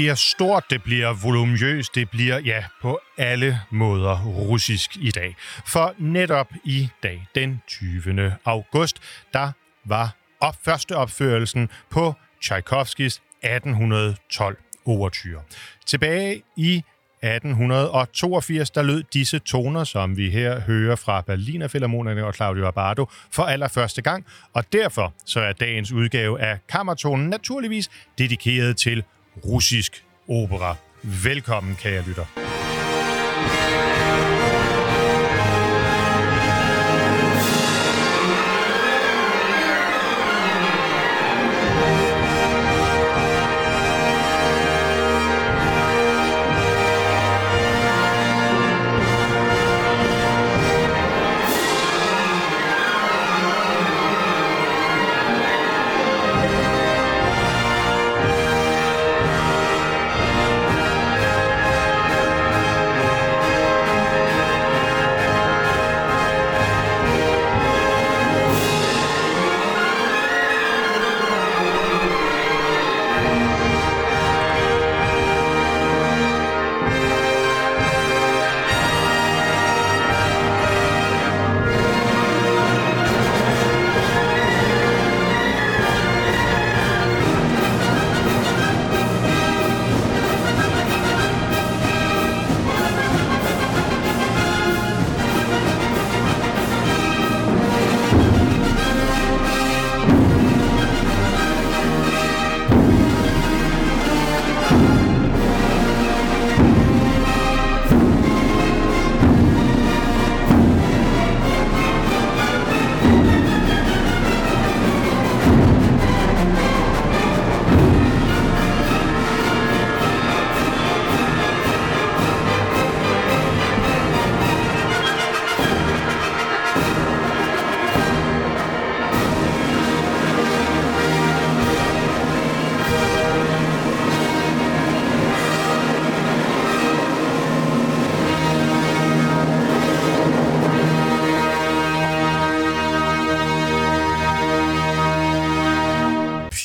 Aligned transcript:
Bliver 0.00 0.14
stort, 0.14 0.64
det 0.70 0.82
bliver 0.82 1.12
voluminøst, 1.12 1.94
det 1.94 2.10
bliver, 2.10 2.38
ja, 2.38 2.64
på 2.82 3.00
alle 3.18 3.60
måder 3.70 4.24
russisk 4.24 4.96
i 4.96 5.10
dag. 5.10 5.36
For 5.66 5.94
netop 5.98 6.46
i 6.64 6.88
dag, 7.02 7.26
den 7.34 7.62
20. 7.66 8.36
august, 8.44 8.96
der 9.32 9.52
var 9.84 10.16
op, 10.40 10.56
første 10.64 10.96
opførelsen 10.96 11.68
på 11.90 12.14
Tchaikovskis 12.42 13.14
1812 13.42 14.58
overture. 14.84 15.42
Tilbage 15.86 16.42
i 16.56 16.82
1882, 17.22 18.70
der 18.70 18.82
lød 18.82 19.02
disse 19.12 19.38
toner, 19.38 19.84
som 19.84 20.16
vi 20.16 20.30
her 20.30 20.60
hører 20.60 20.96
fra 20.96 21.20
Berliner 21.20 21.68
Philharmonikerne 21.68 22.26
og 22.26 22.34
Claudio 22.34 22.66
Abbado 22.66 23.06
for 23.30 23.42
allerførste 23.42 24.02
gang, 24.02 24.26
og 24.52 24.72
derfor 24.72 25.14
så 25.26 25.40
er 25.40 25.52
dagens 25.52 25.92
udgave 25.92 26.40
af 26.40 26.58
Kammertonen 26.68 27.30
naturligvis 27.30 27.90
dedikeret 28.18 28.76
til 28.76 29.04
russisk 29.44 30.04
opera. 30.28 30.76
Velkommen, 31.02 31.76
kære 31.76 32.02
lytter. 32.06 32.24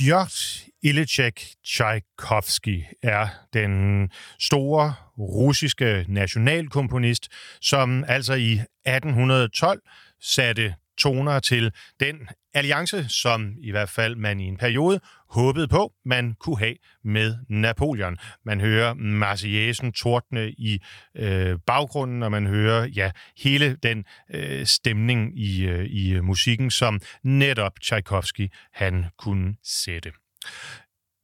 Piotr 0.06 0.70
Ilicek 0.84 1.54
Tchaikovsky 1.64 2.84
er 3.04 3.28
den 3.54 4.10
store 4.40 4.94
russiske 5.18 6.06
nationalkomponist, 6.08 7.28
som 7.62 8.04
altså 8.08 8.34
i 8.34 8.52
1812 8.54 9.82
satte 10.22 10.76
toner 10.98 11.40
til 11.40 11.72
den 12.00 12.16
alliance, 12.54 13.10
som 13.10 13.54
i 13.60 13.72
hvert 13.72 13.90
fald 13.90 14.16
man 14.16 14.40
i 14.40 14.44
en 14.44 14.58
periode 14.58 15.00
håbede 15.30 15.68
på, 15.68 15.94
man 16.06 16.34
kunne 16.40 16.60
have 16.60 16.76
med 17.04 17.36
Napoleon. 17.50 18.18
Man 18.46 18.62
hører 18.62 18.94
Marseillesen 18.94 19.92
tordne 19.92 20.52
i 20.52 20.80
øh, 21.16 21.60
baggrunden, 21.66 22.24
og 22.24 22.32
man 22.32 22.48
hører 22.48 22.86
ja 22.86 23.12
hele 23.38 23.76
den 23.84 24.06
øh, 24.34 24.66
stemning 24.66 25.40
i, 25.40 25.66
øh, 25.66 25.86
i 25.90 26.20
musikken, 26.20 26.72
som 26.72 27.00
netop 27.24 27.80
Tchaikovsky 27.82 28.50
han 28.74 29.06
kunne 29.18 29.56
sætte. 29.64 30.12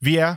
Vi 0.02 0.18
er 0.18 0.36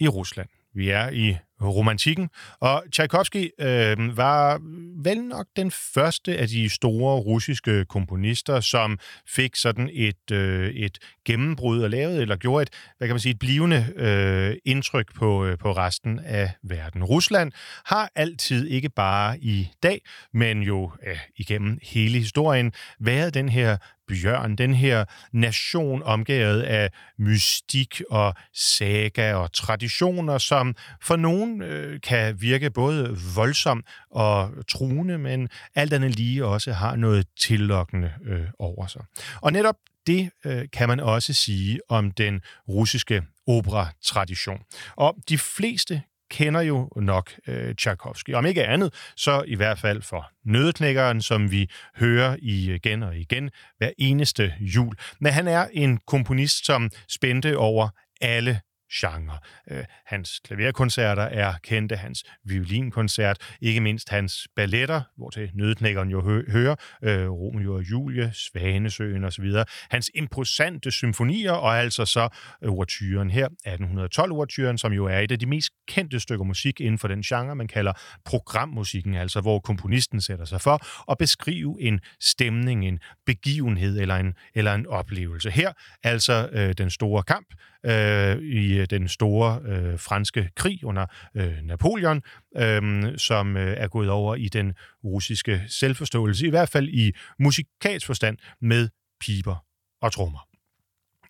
i 0.00 0.08
Rusland. 0.08 0.48
Vi 0.74 0.88
er 0.88 1.10
i 1.10 1.36
romantikken, 1.68 2.28
og 2.60 2.84
Tchaikovsky 2.92 3.50
øh, 3.60 4.16
var 4.16 4.60
vel 5.04 5.24
nok 5.24 5.46
den 5.56 5.70
første 5.70 6.38
af 6.38 6.48
de 6.48 6.68
store 6.68 7.20
russiske 7.20 7.84
komponister, 7.84 8.60
som 8.60 8.98
fik 9.28 9.56
sådan 9.56 9.90
et, 9.92 10.30
øh, 10.32 10.70
et 10.70 10.98
gennembrud 11.24 11.82
og 11.82 11.90
lavede, 11.90 12.22
eller 12.22 12.36
gjorde 12.36 12.62
et, 12.62 12.70
hvad 12.98 13.08
kan 13.08 13.14
man 13.14 13.20
sige, 13.20 13.32
et 13.32 13.38
blivende 13.38 13.86
øh, 13.96 14.56
indtryk 14.64 15.14
på, 15.14 15.44
øh, 15.44 15.58
på 15.58 15.72
resten 15.72 16.18
af 16.18 16.50
verden. 16.62 17.04
Rusland 17.04 17.52
har 17.84 18.10
altid, 18.14 18.66
ikke 18.66 18.88
bare 18.88 19.38
i 19.38 19.68
dag, 19.82 20.00
men 20.34 20.62
jo 20.62 20.92
øh, 21.06 21.18
igennem 21.36 21.78
hele 21.82 22.18
historien, 22.18 22.72
været 23.00 23.34
den 23.34 23.48
her 23.48 23.76
bjørn, 24.08 24.56
den 24.56 24.74
her 24.74 25.04
nation 25.32 26.02
omgivet 26.02 26.62
af 26.62 26.90
mystik 27.18 28.02
og 28.10 28.34
saga 28.54 29.34
og 29.34 29.52
traditioner, 29.52 30.38
som 30.38 30.74
for 31.02 31.16
nogen 31.16 31.62
øh, 31.62 32.00
kan 32.00 32.40
virke 32.40 32.70
både 32.70 33.16
voldsom 33.34 33.84
og 34.10 34.50
truende, 34.68 35.18
men 35.18 35.48
alt 35.74 35.92
andet 35.92 36.16
lige 36.16 36.44
også 36.44 36.72
har 36.72 36.96
noget 36.96 37.26
tillokkende 37.40 38.12
øh, 38.24 38.46
over 38.58 38.86
sig. 38.86 39.04
Og 39.40 39.52
netop 39.52 39.76
det 40.06 40.30
øh, 40.44 40.64
kan 40.72 40.88
man 40.88 41.00
også 41.00 41.32
sige 41.32 41.80
om 41.88 42.10
den 42.10 42.40
russiske 42.68 43.22
opera-tradition. 43.46 44.60
Og 44.96 45.16
de 45.28 45.38
fleste 45.38 46.02
kender 46.32 46.60
jo 46.60 46.88
nok 46.96 47.30
øh, 47.46 47.74
Tchaikovsky. 47.74 48.34
Om 48.34 48.46
ikke 48.46 48.66
andet, 48.66 48.94
så 49.16 49.44
i 49.46 49.54
hvert 49.54 49.78
fald 49.78 50.02
for 50.02 50.30
Nødeknækkeren, 50.44 51.22
som 51.22 51.50
vi 51.50 51.70
hører 51.96 52.32
øh, 52.32 52.38
igen 52.42 53.02
og 53.02 53.16
igen 53.16 53.50
hver 53.78 53.90
eneste 53.98 54.54
jul. 54.60 54.94
Men 55.20 55.32
han 55.32 55.48
er 55.48 55.66
en 55.72 55.98
komponist, 56.06 56.66
som 56.66 56.90
spændte 57.08 57.58
over 57.58 57.88
alle 58.20 58.60
genre. 58.92 59.38
Øh, 59.70 59.84
hans 60.06 60.40
klaverkoncerter 60.44 61.22
er 61.22 61.54
kendte, 61.62 61.96
hans 61.96 62.24
violinkoncert, 62.44 63.38
ikke 63.60 63.80
mindst 63.80 64.08
hans 64.08 64.48
balletter, 64.56 65.02
hvor 65.16 65.30
til 65.30 65.50
nødknækkeren 65.54 66.08
jo 66.10 66.22
hø- 66.22 66.50
hører, 66.50 66.76
øh, 67.02 67.30
Romeo 67.30 67.74
og 67.74 67.90
Julie, 67.90 68.32
Svanesøen 68.34 69.24
osv., 69.24 69.52
hans 69.90 70.10
imposante 70.14 70.90
symfonier, 70.90 71.52
og 71.52 71.78
altså 71.78 72.04
så 72.04 72.28
overturen 72.66 73.30
her, 73.30 73.48
1812-overturen, 73.66 74.78
som 74.78 74.92
jo 74.92 75.06
er 75.06 75.18
et 75.18 75.32
af 75.32 75.38
de 75.38 75.46
mest 75.46 75.72
kendte 75.88 76.20
stykker 76.20 76.44
musik 76.44 76.80
inden 76.80 76.98
for 76.98 77.08
den 77.08 77.22
genre, 77.22 77.56
man 77.56 77.68
kalder 77.68 77.92
programmusikken, 78.24 79.14
altså 79.14 79.40
hvor 79.40 79.58
komponisten 79.58 80.20
sætter 80.20 80.44
sig 80.44 80.60
for 80.60 81.10
at 81.12 81.18
beskrive 81.18 81.76
en 81.80 82.00
stemning, 82.20 82.88
en 82.88 82.98
begivenhed 83.26 84.00
eller 84.00 84.16
en, 84.16 84.34
eller 84.54 84.74
en 84.74 84.86
oplevelse. 84.86 85.50
Her 85.50 85.72
altså 86.02 86.48
øh, 86.52 86.74
den 86.78 86.90
store 86.90 87.22
kamp, 87.22 87.46
øh, 87.86 88.38
i 88.38 88.78
øh, 88.78 88.86
den 88.90 89.08
store 89.08 89.60
øh, 89.64 89.98
franske 89.98 90.50
krig 90.56 90.84
under 90.84 91.06
øh, 91.34 91.58
Napoleon, 91.62 92.22
øh, 92.56 93.18
som 93.18 93.56
øh, 93.56 93.76
er 93.76 93.88
gået 93.88 94.10
over 94.10 94.34
i 94.34 94.48
den 94.48 94.74
russiske 95.04 95.62
selvforståelse, 95.68 96.46
i 96.46 96.50
hvert 96.50 96.68
fald 96.68 96.88
i 96.88 97.12
musikalsk 97.38 98.06
forstand 98.06 98.38
med 98.60 98.88
piber 99.20 99.64
og 100.02 100.12
trommer. 100.12 100.48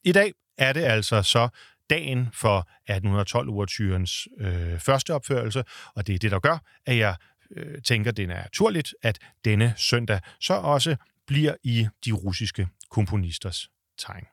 I 0.05 0.13
dag 0.13 0.33
er 0.59 0.73
det 0.73 0.81
altså 0.81 1.23
så 1.23 1.49
dagen 1.91 2.29
for 2.33 2.69
1812-overtyrens 2.91 4.27
øh, 4.39 4.79
første 4.79 5.15
opførelse, 5.15 5.65
og 5.95 6.07
det 6.07 6.15
er 6.15 6.19
det, 6.19 6.31
der 6.31 6.39
gør, 6.39 6.59
at 6.87 6.97
jeg 6.97 7.17
øh, 7.57 7.83
tænker, 7.83 8.11
det 8.11 8.23
er 8.23 8.27
naturligt, 8.27 8.95
at 9.03 9.19
denne 9.45 9.75
søndag 9.77 10.21
så 10.41 10.55
også 10.55 10.97
bliver 11.27 11.55
i 11.65 11.89
de 12.05 12.13
russiske 12.13 12.69
komponisters 12.91 13.69
tegn. 13.99 14.25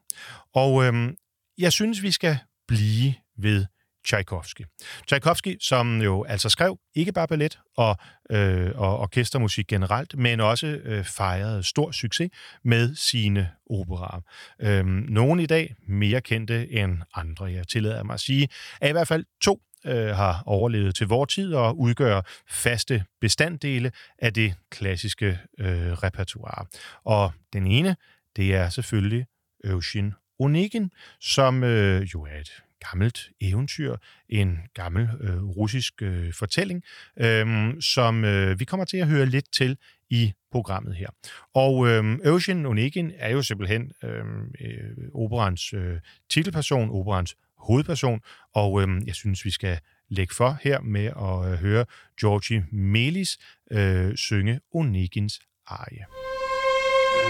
Og 0.54 0.84
øh, 0.86 1.14
jeg 1.60 1.74
synes, 1.74 2.02
vi 2.02 2.12
skal 2.12 2.38
blive 2.68 3.14
ved 3.38 3.66
Tchaikovsky. 4.06 4.62
Tchaikovsky, 5.08 5.58
som 5.62 6.02
jo 6.02 6.24
altså 6.24 6.50
skrev 6.50 6.80
ikke 6.96 7.12
bare 7.12 7.28
ballet 7.28 7.60
og, 7.78 7.96
øh, 8.32 8.72
og 8.76 9.00
orkestermusik 9.00 9.68
generelt, 9.68 10.18
men 10.18 10.40
også 10.40 10.68
øh, 10.68 11.04
fejrede 11.04 11.64
stor 11.64 11.92
succes 11.92 12.30
med 12.64 12.96
sine 12.96 13.50
operaer. 13.70 14.22
Øh, 14.62 14.86
nogle 14.86 15.44
i 15.44 15.46
dag 15.46 15.76
mere 15.88 16.22
kendte 16.22 16.72
end 16.72 16.98
andre, 17.16 17.46
jeg 17.46 17.68
tillader 17.68 18.04
mig 18.04 18.14
at 18.14 18.20
sige, 18.20 18.50
er 18.82 18.90
i 18.90 18.92
hvert 18.92 19.08
fald 19.08 19.26
to 19.42 19.62
øh, 19.86 20.08
har 20.08 20.44
overlevet 20.46 20.96
til 20.96 21.08
vores 21.08 21.34
tid 21.34 21.54
og 21.54 21.80
udgør 21.80 22.22
faste 22.50 23.04
bestanddele 23.22 23.92
af 24.20 24.34
det 24.34 24.54
klassiske 24.72 25.40
øh, 25.60 25.92
repertoire. 25.92 26.66
Og 27.06 27.32
den 27.54 27.68
ene, 27.68 27.96
det 28.36 28.56
er 28.56 28.70
selvfølgelig 28.70 29.26
Eugene 29.64 30.14
Onegin, 30.40 30.92
som 31.20 31.64
øh, 31.64 32.02
jo 32.02 32.24
er 32.24 32.40
et 32.40 32.64
gammelt 32.92 33.30
eventyr, 33.42 33.96
en 34.30 34.58
gammel 34.74 35.10
øh, 35.22 35.44
russisk 35.44 36.02
øh, 36.02 36.34
fortælling, 36.34 36.84
øh, 37.18 37.74
som 37.82 38.26
øh, 38.26 38.60
vi 38.60 38.66
kommer 38.66 38.86
til 38.86 38.98
at 38.98 39.08
høre 39.08 39.26
lidt 39.26 39.54
til 39.54 39.78
i 40.10 40.34
programmet 40.52 40.96
her. 40.96 41.08
Og 41.54 41.88
øh, 41.88 42.20
Ocean 42.26 42.66
Onegin 42.66 43.12
er 43.18 43.30
jo 43.30 43.42
simpelthen 43.42 43.92
øhm, 44.04 44.54
øh, 44.62 45.10
operans 45.14 45.74
øh, 45.74 46.00
titelperson, 46.30 46.90
operans 46.90 47.36
hovedperson, 47.58 48.22
og 48.54 48.82
øh, 48.82 48.88
jeg 49.06 49.16
synes, 49.16 49.46
vi 49.46 49.52
skal 49.52 49.80
lægge 50.10 50.36
for 50.36 50.58
her 50.62 50.82
med 50.82 51.06
at 51.06 51.52
øh, 51.52 51.60
høre 51.60 51.86
Georgi 52.22 52.62
Melis 52.72 53.38
øh, 53.72 54.16
synge 54.16 54.60
Onegins 54.74 55.40
arie. 55.68 56.06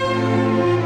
Thank 0.00 0.74
you. 0.74 0.79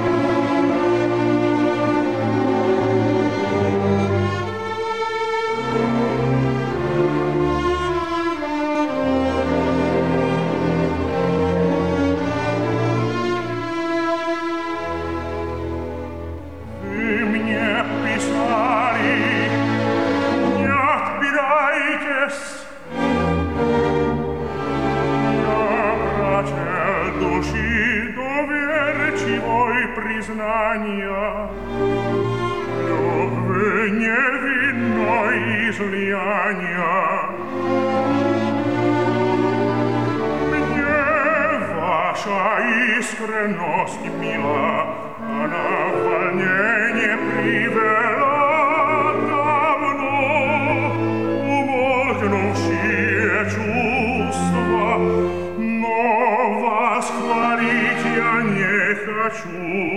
излияния. 35.74 37.30
Мне 40.52 40.98
ваша 41.76 42.42
искренность 42.98 44.06
мила, 44.20 44.72
она 45.20 45.68
волнение 46.04 47.18
привела 47.34 48.36
давно, 49.30 50.18
умолкнувшие 51.58 53.30
чувства, 53.46 54.92
но 55.58 56.00
вас 56.62 57.08
хвалить 57.18 58.06
я 58.16 58.34
не 58.44 58.96
хочу. 59.06 59.90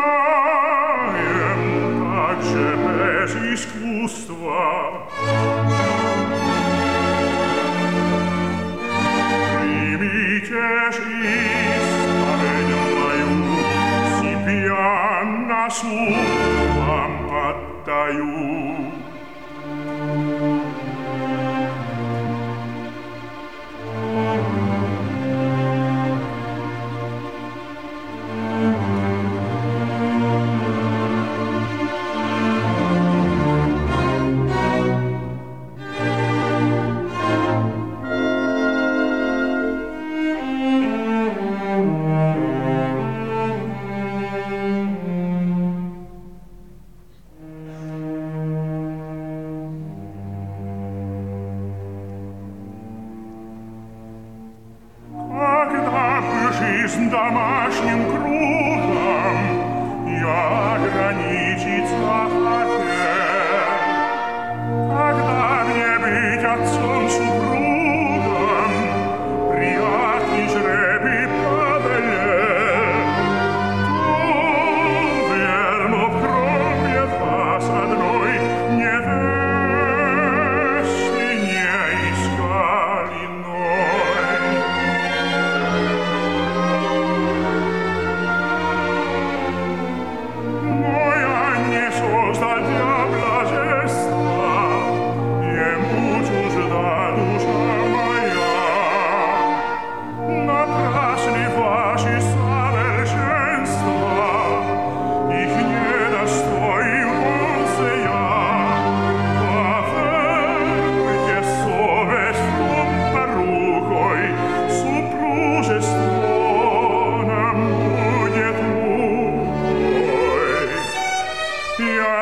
также 2.02 2.66
без 2.76 3.32
искусства. 3.54 5.08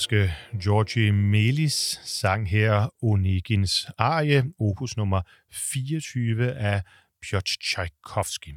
Ungarske 0.01 0.35
Georgi 0.59 1.11
Melis 1.11 2.01
sang 2.05 2.49
her 2.49 2.93
Onegins 3.03 3.87
arie, 3.99 4.45
opus 4.59 4.97
nummer 4.97 5.23
24 5.51 6.53
af 6.53 6.83
Piotr 7.23 7.53
Tchaikovsky. 7.61 8.55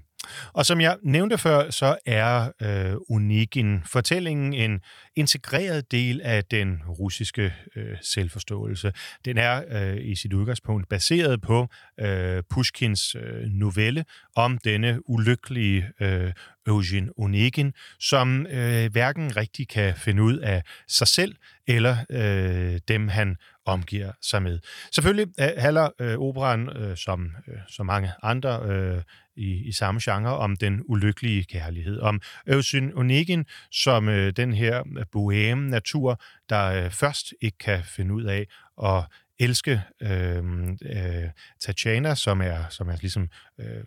Og 0.53 0.65
som 0.65 0.81
jeg 0.81 0.97
nævnte 1.03 1.37
før, 1.37 1.69
så 1.69 1.97
er 2.05 2.51
øh, 2.61 2.95
Unikin 3.09 3.83
fortællingen 3.85 4.53
en 4.53 4.81
integreret 5.15 5.91
del 5.91 6.21
af 6.21 6.45
den 6.45 6.81
russiske 6.87 7.53
øh, 7.75 7.97
selvforståelse. 8.01 8.93
Den 9.25 9.37
er 9.37 9.63
øh, 9.69 9.97
i 10.01 10.15
sit 10.15 10.33
udgangspunkt 10.33 10.89
baseret 10.89 11.41
på 11.41 11.67
øh, 11.99 12.43
Pushkins 12.49 13.15
øh, 13.15 13.45
novelle 13.47 14.05
om 14.35 14.57
denne 14.57 15.09
ulykkelige 15.09 15.89
øh, 16.01 16.31
Eugen 16.67 17.09
Onegin, 17.17 17.73
som 17.99 18.45
øh, 18.45 18.91
hverken 18.91 19.37
rigtig 19.37 19.67
kan 19.67 19.95
finde 19.95 20.23
ud 20.23 20.37
af 20.37 20.63
sig 20.87 21.07
selv 21.07 21.35
eller 21.67 21.97
øh, 22.09 22.79
dem, 22.87 23.07
han 23.07 23.37
omgiver 23.65 24.11
sig 24.21 24.43
med. 24.43 24.59
Selvfølgelig 24.91 25.27
handler 25.57 25.89
øh, 26.01 26.11
øh 26.11 26.19
operan, 26.19 26.69
øh, 26.77 26.97
som 26.97 27.31
øh, 27.47 27.57
så 27.67 27.83
mange 27.83 28.11
andre 28.23 28.61
øh, 28.65 29.01
i, 29.35 29.67
i 29.67 29.71
samme 29.71 30.01
genre, 30.03 30.37
om 30.37 30.55
den 30.55 30.81
ulykkelige 30.85 31.43
kærlighed. 31.43 31.99
Om 31.99 32.21
Øvsyn 32.47 32.91
Onegin 32.95 33.45
som 33.71 34.09
øh, 34.09 34.33
den 34.35 34.53
her 34.53 34.83
øh, 34.97 35.05
boheme 35.11 35.69
natur, 35.69 36.21
der 36.49 36.65
øh, 36.65 36.91
først 36.91 37.33
ikke 37.41 37.57
kan 37.57 37.83
finde 37.83 38.13
ud 38.13 38.23
af 38.23 38.47
at 38.83 39.03
elske 39.39 39.81
øh, 40.01 40.43
øh, 40.81 41.29
Tatjana, 41.61 42.15
som 42.15 42.41
er, 42.41 42.69
som 42.69 42.89
er 42.89 42.97
ligesom 43.01 43.29
øh, 43.59 43.83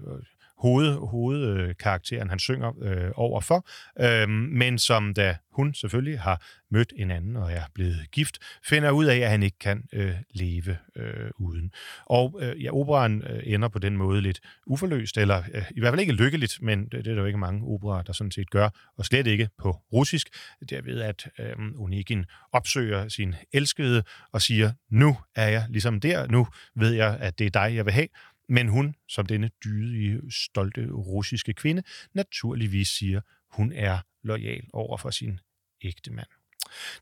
hoved, 0.58 1.08
hovedkarakteren, 1.10 2.30
han 2.30 2.38
synger 2.38 2.72
øh, 2.82 3.10
overfor, 3.14 3.68
øh, 4.00 4.28
men 4.28 4.78
som 4.78 5.14
da 5.14 5.36
hun 5.52 5.74
selvfølgelig 5.74 6.20
har 6.20 6.42
mødt 6.70 6.92
en 6.96 7.10
anden 7.10 7.36
og 7.36 7.52
er 7.52 7.62
blevet 7.74 8.10
gift, 8.12 8.38
finder 8.64 8.90
ud 8.90 9.04
af, 9.04 9.16
at 9.16 9.30
han 9.30 9.42
ikke 9.42 9.58
kan 9.58 9.82
øh, 9.92 10.14
leve 10.30 10.76
øh, 10.96 11.30
uden. 11.38 11.72
Og 12.06 12.38
øh, 12.42 12.64
ja, 12.64 12.74
operan 12.74 13.22
øh, 13.22 13.42
ender 13.44 13.68
på 13.68 13.78
den 13.78 13.96
måde 13.96 14.20
lidt 14.20 14.40
uforløst, 14.66 15.18
eller 15.18 15.42
øh, 15.54 15.64
i 15.76 15.80
hvert 15.80 15.92
fald 15.92 16.00
ikke 16.00 16.12
lykkeligt, 16.12 16.58
men 16.62 16.84
det, 16.84 16.92
det 16.92 17.06
er 17.06 17.14
der 17.14 17.20
jo 17.20 17.26
ikke 17.26 17.38
mange 17.38 17.62
operer, 17.66 18.02
der 18.02 18.12
sådan 18.12 18.30
set 18.30 18.50
gør, 18.50 18.68
og 18.98 19.04
slet 19.04 19.26
ikke 19.26 19.48
på 19.58 19.72
russisk, 19.92 20.28
derved 20.70 21.00
at 21.00 21.28
øh, 21.38 21.56
Onegin 21.78 22.24
opsøger 22.52 23.08
sin 23.08 23.34
elskede 23.52 24.02
og 24.32 24.42
siger, 24.42 24.72
nu 24.90 25.16
er 25.36 25.48
jeg 25.48 25.66
ligesom 25.68 26.00
der, 26.00 26.26
nu 26.26 26.46
ved 26.74 26.92
jeg, 26.92 27.16
at 27.20 27.38
det 27.38 27.46
er 27.46 27.50
dig, 27.50 27.74
jeg 27.76 27.84
vil 27.84 27.92
have, 27.92 28.08
men 28.48 28.68
hun, 28.68 28.94
som 29.08 29.26
denne 29.26 29.50
dydige, 29.64 30.20
stolte 30.30 30.86
russiske 30.90 31.52
kvinde, 31.52 31.82
naturligvis 32.14 32.88
siger, 32.88 33.20
hun 33.50 33.72
er 33.72 33.98
lojal 34.22 34.64
over 34.72 34.96
for 34.96 35.10
sin 35.10 35.40
ægte 35.84 36.12
mand. 36.12 36.26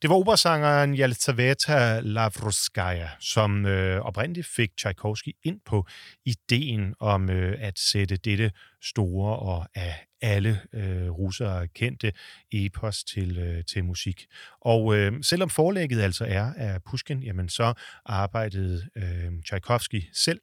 Det 0.02 0.10
var 0.10 0.16
operasangeren 0.16 0.98
Yelizaveta 0.98 2.00
Lavroskaya, 2.00 3.08
som 3.20 3.66
øh, 3.66 4.00
oprindeligt 4.00 4.46
fik 4.46 4.76
Tchaikovsky 4.76 5.32
ind 5.42 5.60
på 5.64 5.86
ideen 6.24 6.94
om 7.00 7.30
øh, 7.30 7.56
at 7.60 7.78
sætte 7.78 8.16
dette 8.16 8.50
store 8.82 9.38
og 9.38 9.66
af 9.74 10.06
alle 10.20 10.60
øh, 10.72 11.10
russere 11.10 11.68
kendte 11.68 12.12
epos 12.52 13.04
til, 13.04 13.38
øh, 13.38 13.64
til 13.64 13.84
musik. 13.84 14.26
Og 14.60 14.96
øh, 14.96 15.12
selvom 15.22 15.50
forlægget 15.50 16.00
altså 16.00 16.24
er 16.24 16.52
af 16.56 16.82
Pushkin, 16.82 17.22
jamen 17.22 17.48
så 17.48 17.74
arbejdede 18.04 18.88
øh, 18.96 19.42
Tchaikovsky 19.42 20.02
selv 20.12 20.40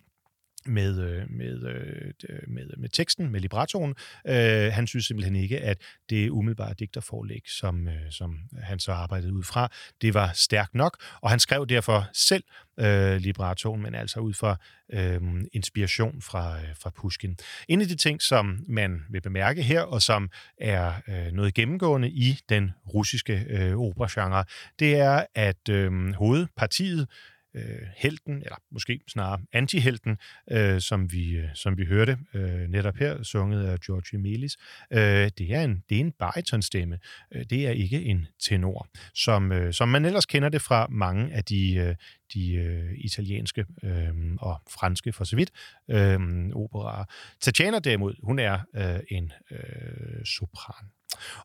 med, 0.65 0.99
øh, 0.99 1.23
med, 1.29 1.63
øh, 1.67 2.37
med, 2.47 2.69
med 2.77 2.89
teksten, 2.89 3.31
med 3.31 3.39
libratoren. 3.39 3.95
Øh, 4.27 4.71
han 4.73 4.87
synes 4.87 5.05
simpelthen 5.05 5.35
ikke, 5.35 5.59
at 5.59 5.77
det 6.09 6.29
umiddelbare 6.29 6.73
digterforlæg, 6.79 7.41
som, 7.47 7.87
øh, 7.87 8.11
som 8.11 8.39
han 8.61 8.79
så 8.79 8.91
arbejdede 8.91 9.33
ud 9.33 9.43
fra, 9.43 9.71
det 10.01 10.13
var 10.13 10.31
stærkt 10.33 10.75
nok, 10.75 10.97
og 11.21 11.29
han 11.29 11.39
skrev 11.39 11.65
derfor 11.67 12.09
selv 12.13 12.43
øh, 12.79 13.15
libratoren, 13.15 13.81
men 13.81 13.95
altså 13.95 14.19
ud 14.19 14.33
fra 14.33 14.57
øh, 14.93 15.21
inspiration 15.53 16.21
fra, 16.21 16.57
øh, 16.57 16.75
fra 16.81 16.89
Pushkin. 16.89 17.37
En 17.67 17.81
af 17.81 17.87
de 17.87 17.95
ting, 17.95 18.21
som 18.21 18.65
man 18.67 19.01
vil 19.09 19.21
bemærke 19.21 19.63
her, 19.63 19.81
og 19.81 20.01
som 20.01 20.29
er 20.57 20.93
øh, 21.07 21.31
noget 21.31 21.53
gennemgående 21.53 22.09
i 22.09 22.39
den 22.49 22.71
russiske 22.93 23.45
øh, 23.49 23.77
operagenre, 23.77 24.43
det 24.79 24.95
er, 24.95 25.25
at 25.35 25.69
øh, 25.69 26.13
hovedpartiet, 26.13 27.07
øh, 27.53 27.87
helten, 27.97 28.35
eller 28.35 28.57
måske 28.71 28.99
snarere 29.07 29.41
antihelten, 29.53 30.17
øh, 30.51 30.81
som, 30.81 31.11
vi, 31.11 31.31
øh, 31.31 31.47
som 31.53 31.77
vi 31.77 31.85
hørte 31.85 32.17
øh, 32.33 32.67
netop 32.67 32.95
her, 32.95 33.23
sunget 33.23 33.65
af 33.65 33.79
George 33.79 34.17
Emilis, 34.17 34.57
øh, 34.91 35.31
det 35.37 35.53
er 35.53 35.63
en, 35.63 35.83
det 35.89 35.95
er 35.95 36.01
en 36.01 36.11
baritonstemme. 36.11 36.99
Øh, 37.31 37.45
det 37.49 37.67
er 37.67 37.71
ikke 37.71 38.03
en 38.03 38.27
tenor, 38.39 38.87
som, 39.13 39.51
øh, 39.51 39.73
som 39.73 39.89
man 39.89 40.05
ellers 40.05 40.25
kender 40.25 40.49
det 40.49 40.61
fra 40.61 40.87
mange 40.89 41.33
af 41.33 41.43
de, 41.43 41.73
øh, 41.75 41.95
de 42.33 42.53
øh, 42.53 42.93
italienske 42.97 43.65
øh, 43.83 44.11
og 44.39 44.61
franske 44.69 45.13
for 45.13 45.23
så 45.23 45.35
vidt 45.35 45.51
øh, 45.89 46.19
operaer. 46.55 47.05
Tatjana 47.41 47.79
derimod, 47.79 48.13
hun 48.23 48.39
er 48.39 48.59
øh, 48.75 48.99
en 49.09 49.31
øh, 49.51 50.25
sopran. 50.25 50.85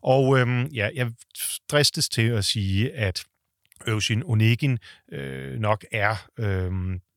Og 0.01 0.39
øh, 0.39 0.75
ja, 0.75 0.89
jeg 0.95 1.11
dristes 1.71 2.09
til 2.09 2.27
at 2.27 2.45
sige, 2.45 2.93
at 2.93 3.23
Eugen 3.87 4.23
Onegin 4.25 4.79
øh, 5.11 5.59
nok 5.59 5.85
er 5.91 6.15
øh, 6.39 6.71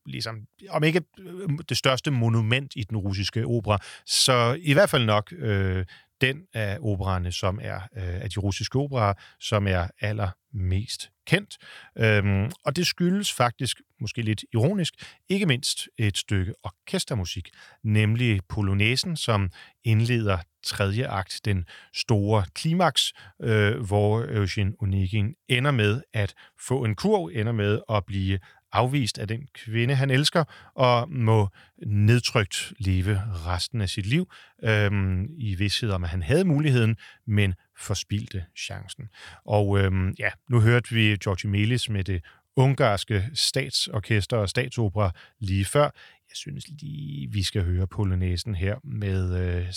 ligesom, 0.05 0.35
om 0.69 0.83
ikke 0.83 1.01
øh, 1.19 1.49
det 1.69 1.77
største 1.77 2.11
monument 2.11 2.73
i 2.75 2.83
den 2.83 2.97
russiske 2.97 3.45
opera, 3.45 3.77
så 4.05 4.57
i 4.59 4.73
hvert 4.73 4.89
fald 4.89 5.05
nok 5.05 5.33
øh, 5.37 5.85
den 6.21 6.43
af 6.53 6.77
operaerne, 6.81 7.31
som 7.31 7.59
er 7.61 7.75
øh, 7.75 8.21
af 8.21 8.29
de 8.29 8.39
russiske 8.39 8.79
operer, 8.79 9.13
som 9.39 9.67
er 9.67 9.87
allermest 10.01 11.11
kendt. 11.27 11.57
Øhm, 11.97 12.51
og 12.65 12.75
det 12.75 12.87
skyldes 12.87 13.33
faktisk, 13.33 13.81
måske 14.01 14.21
lidt 14.21 14.43
ironisk, 14.53 14.93
ikke 15.29 15.45
mindst 15.45 15.87
et 15.97 16.17
stykke 16.17 16.53
orkestermusik, 16.63 17.49
nemlig 17.83 18.39
Polonæsen, 18.49 19.17
som 19.17 19.49
indleder 19.83 20.37
tredje 20.63 21.07
akt, 21.07 21.41
den 21.45 21.65
store 21.93 22.45
klimaks, 22.53 23.13
øh, 23.41 23.79
hvor 23.79 24.19
Eugene 24.19 24.73
Onegin 24.79 25.35
ender 25.49 25.71
med 25.71 26.01
at 26.13 26.33
få 26.67 26.83
en 26.83 26.95
kurv, 26.95 27.29
ender 27.33 27.51
med 27.51 27.81
at 27.89 28.05
blive 28.05 28.39
afvist 28.73 29.17
af 29.17 29.27
den 29.27 29.47
kvinde, 29.53 29.95
han 29.95 30.09
elsker, 30.09 30.43
og 30.75 31.11
må 31.11 31.49
nedtrykt 31.85 32.73
leve 32.79 33.21
resten 33.47 33.81
af 33.81 33.89
sit 33.89 34.05
liv, 34.05 34.31
øhm, 34.63 35.27
i 35.37 35.55
vidshed 35.55 35.91
om, 35.91 36.03
at 36.03 36.09
han 36.09 36.21
havde 36.21 36.45
muligheden, 36.45 36.95
men 37.27 37.53
forspildte 37.77 38.45
chancen. 38.57 39.09
Og 39.45 39.79
øhm, 39.79 40.15
ja, 40.19 40.29
nu 40.49 40.59
hørte 40.59 40.95
vi 40.95 41.17
Georgi 41.23 41.47
Melis 41.47 41.89
med 41.89 42.03
det 42.03 42.21
ungarske 42.55 43.29
statsorkester 43.33 44.37
og 44.37 44.49
statsopera 44.49 45.11
lige 45.39 45.65
før. 45.65 45.83
Jeg 46.29 46.35
synes 46.35 46.67
lige, 46.81 47.31
vi 47.31 47.43
skal 47.43 47.63
høre 47.63 47.87
polonæsen 47.87 48.55
her 48.55 48.75
med 48.83 49.39
øh, 49.39 49.73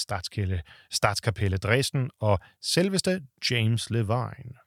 Statskapelle 0.91 1.57
Dresden 1.57 2.11
og 2.21 2.39
selveste 2.63 3.23
James 3.51 3.91
Levine. 3.91 4.64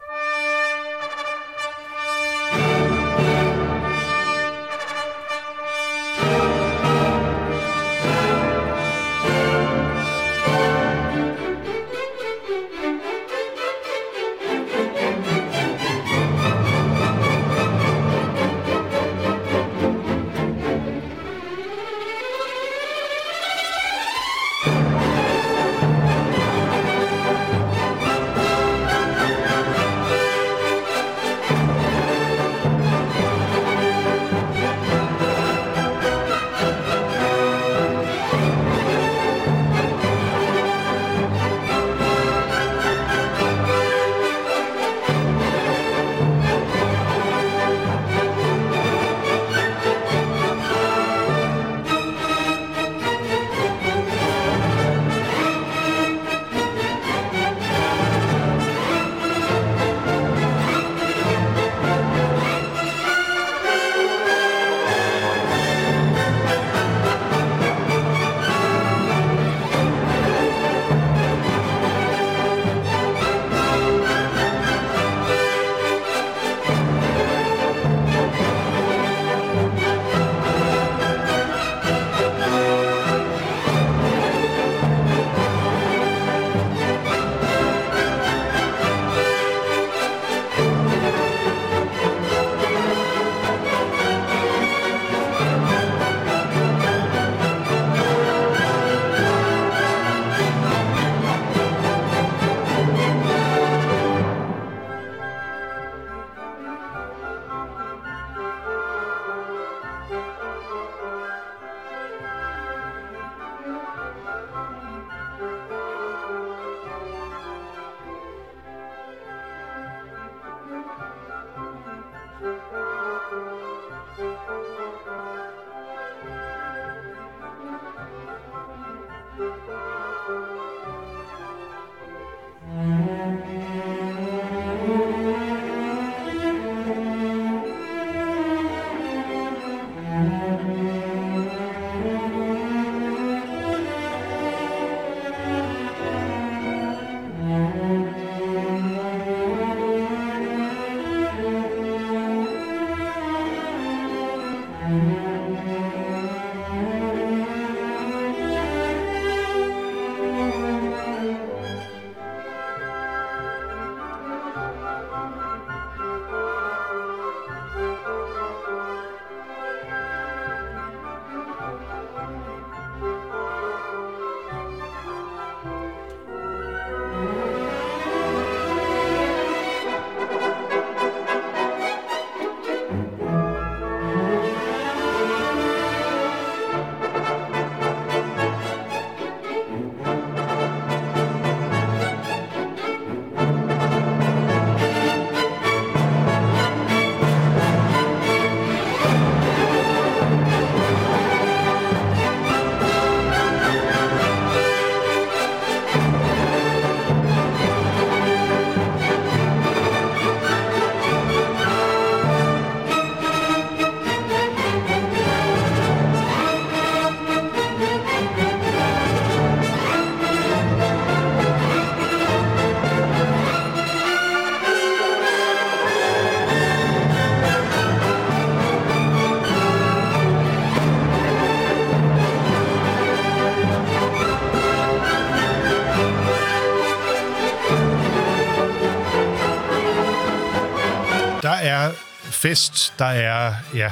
Fest. 242.47 242.93
Der 242.99 243.05
er, 243.05 243.53
ja, 243.75 243.91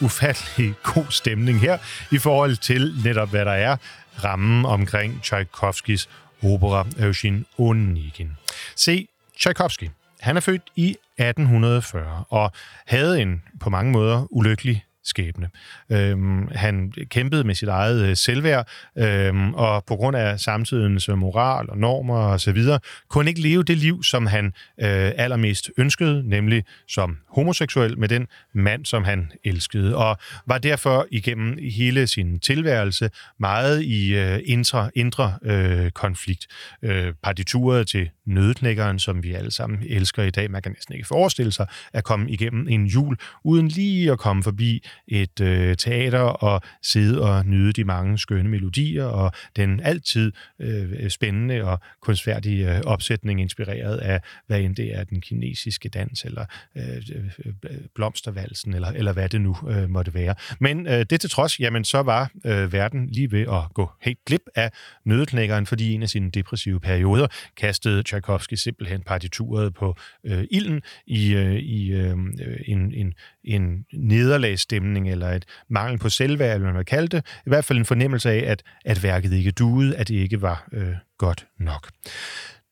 ufattelig 0.00 0.74
god 0.82 1.06
stemning 1.10 1.60
her 1.60 1.78
i 2.12 2.18
forhold 2.18 2.56
til 2.56 2.94
netop, 3.04 3.30
hvad 3.30 3.44
der 3.44 3.52
er 3.52 3.76
rammen 4.24 4.66
omkring 4.66 5.22
Tchaikovskis 5.22 6.08
opera 6.42 6.86
Eugene 6.98 7.44
Onegin. 7.58 8.30
Se, 8.76 9.08
Tchaikovsky, 9.38 9.90
han 10.20 10.36
er 10.36 10.40
født 10.40 10.62
i 10.76 10.90
1840 10.90 12.24
og 12.28 12.52
havde 12.86 13.22
en 13.22 13.42
på 13.60 13.70
mange 13.70 13.92
måder 13.92 14.26
ulykkelig 14.30 14.84
skæbne. 15.08 15.48
Øhm, 15.92 16.48
han 16.54 16.92
kæmpede 17.10 17.44
med 17.44 17.54
sit 17.54 17.68
eget 17.68 18.04
øh, 18.08 18.16
selvværd, 18.16 18.68
øhm, 18.98 19.54
og 19.54 19.84
på 19.84 19.96
grund 19.96 20.16
af 20.16 20.40
samtidens 20.40 21.08
øh, 21.08 21.18
moral 21.18 21.70
og 21.70 21.78
normer 21.78 22.18
og 22.18 22.40
så 22.40 22.52
videre, 22.52 22.80
kunne 23.08 23.22
han 23.22 23.28
ikke 23.28 23.40
leve 23.40 23.62
det 23.62 23.76
liv, 23.76 24.02
som 24.02 24.26
han 24.26 24.46
øh, 24.80 25.12
allermest 25.16 25.70
ønskede, 25.78 26.28
nemlig 26.28 26.64
som 26.88 27.16
homoseksuel 27.28 27.98
med 27.98 28.08
den 28.08 28.26
mand, 28.54 28.84
som 28.84 29.04
han 29.04 29.32
elskede, 29.44 29.96
og 29.96 30.16
var 30.46 30.58
derfor 30.58 31.06
igennem 31.10 31.58
hele 31.76 32.06
sin 32.06 32.38
tilværelse 32.40 33.10
meget 33.38 33.82
i 33.82 34.14
øh, 34.14 34.40
indre, 34.44 34.90
indre 34.94 35.34
øh, 35.42 35.90
konflikt. 35.90 36.46
Øh, 36.82 37.12
partituret 37.22 37.88
til 37.88 38.10
Nødknækkeren, 38.28 38.98
som 38.98 39.22
vi 39.22 39.32
alle 39.32 39.50
sammen 39.50 39.82
elsker 39.86 40.22
i 40.22 40.30
dag, 40.30 40.50
man 40.50 40.62
kan 40.62 40.72
næsten 40.72 40.94
ikke 40.94 41.06
forestille 41.06 41.52
sig 41.52 41.66
at 41.92 42.04
komme 42.04 42.30
igennem 42.30 42.68
en 42.68 42.86
jul, 42.86 43.16
uden 43.44 43.68
lige 43.68 44.12
at 44.12 44.18
komme 44.18 44.42
forbi 44.42 44.84
et 45.08 45.40
øh, 45.40 45.76
teater 45.76 46.20
og 46.20 46.60
sidde 46.82 47.22
og 47.22 47.46
nyde 47.46 47.72
de 47.72 47.84
mange 47.84 48.18
skønne 48.18 48.48
melodier 48.48 49.04
og 49.04 49.32
den 49.56 49.80
altid 49.80 50.32
øh, 50.60 51.10
spændende 51.10 51.64
og 51.64 51.80
kunstfærdige 52.00 52.76
øh, 52.76 52.80
opsætning 52.84 53.40
inspireret 53.40 53.98
af, 53.98 54.20
hvad 54.46 54.60
end 54.60 54.76
det 54.76 54.94
er 54.94 55.04
den 55.04 55.20
kinesiske 55.20 55.88
dans 55.88 56.24
eller 56.24 56.44
øh, 56.76 56.84
øh 57.44 57.54
blomstervalsen 57.94 58.74
eller, 58.74 58.88
eller 58.88 59.12
hvad 59.12 59.28
det 59.28 59.40
nu 59.40 59.56
øh, 59.68 59.90
måtte 59.90 60.14
være. 60.14 60.34
Men 60.60 60.86
øh, 60.86 61.06
det 61.10 61.20
til 61.20 61.30
trods, 61.30 61.60
jamen 61.60 61.84
så 61.84 62.02
var 62.02 62.30
øh, 62.44 62.72
verden 62.72 63.06
lige 63.06 63.32
ved 63.32 63.40
at 63.40 63.74
gå 63.74 63.90
helt 64.02 64.18
glip 64.26 64.42
af 64.54 64.70
nødknækkeren, 65.04 65.66
fordi 65.66 65.92
en 65.92 66.02
af 66.02 66.08
sine 66.08 66.30
depressive 66.30 66.80
perioder 66.80 67.26
kastede 67.56 68.02
Tchaikovsky 68.20 68.54
simpelthen 68.54 69.02
partituret 69.02 69.74
på 69.74 69.96
øh, 70.26 70.44
ilden 70.50 70.82
i, 71.06 71.34
øh, 71.34 71.54
i 71.54 71.92
øh, 71.92 72.16
en, 72.66 72.94
en, 72.94 73.14
en 73.44 73.84
nederlagsstemning 73.92 75.10
eller 75.10 75.28
et 75.28 75.44
mangel 75.68 75.98
på 75.98 76.08
selvværd, 76.08 76.54
eller 76.54 76.66
hvad 76.66 76.74
man 76.74 76.84
kalde 76.84 77.08
det. 77.08 77.26
I 77.46 77.48
hvert 77.48 77.64
fald 77.64 77.78
en 77.78 77.84
fornemmelse 77.84 78.30
af, 78.30 78.50
at, 78.50 78.62
at 78.84 79.02
værket 79.02 79.32
ikke 79.32 79.50
duede, 79.50 79.96
at 79.96 80.08
det 80.08 80.14
ikke 80.14 80.42
var 80.42 80.68
øh, 80.72 80.94
godt 81.18 81.46
nok. 81.58 81.90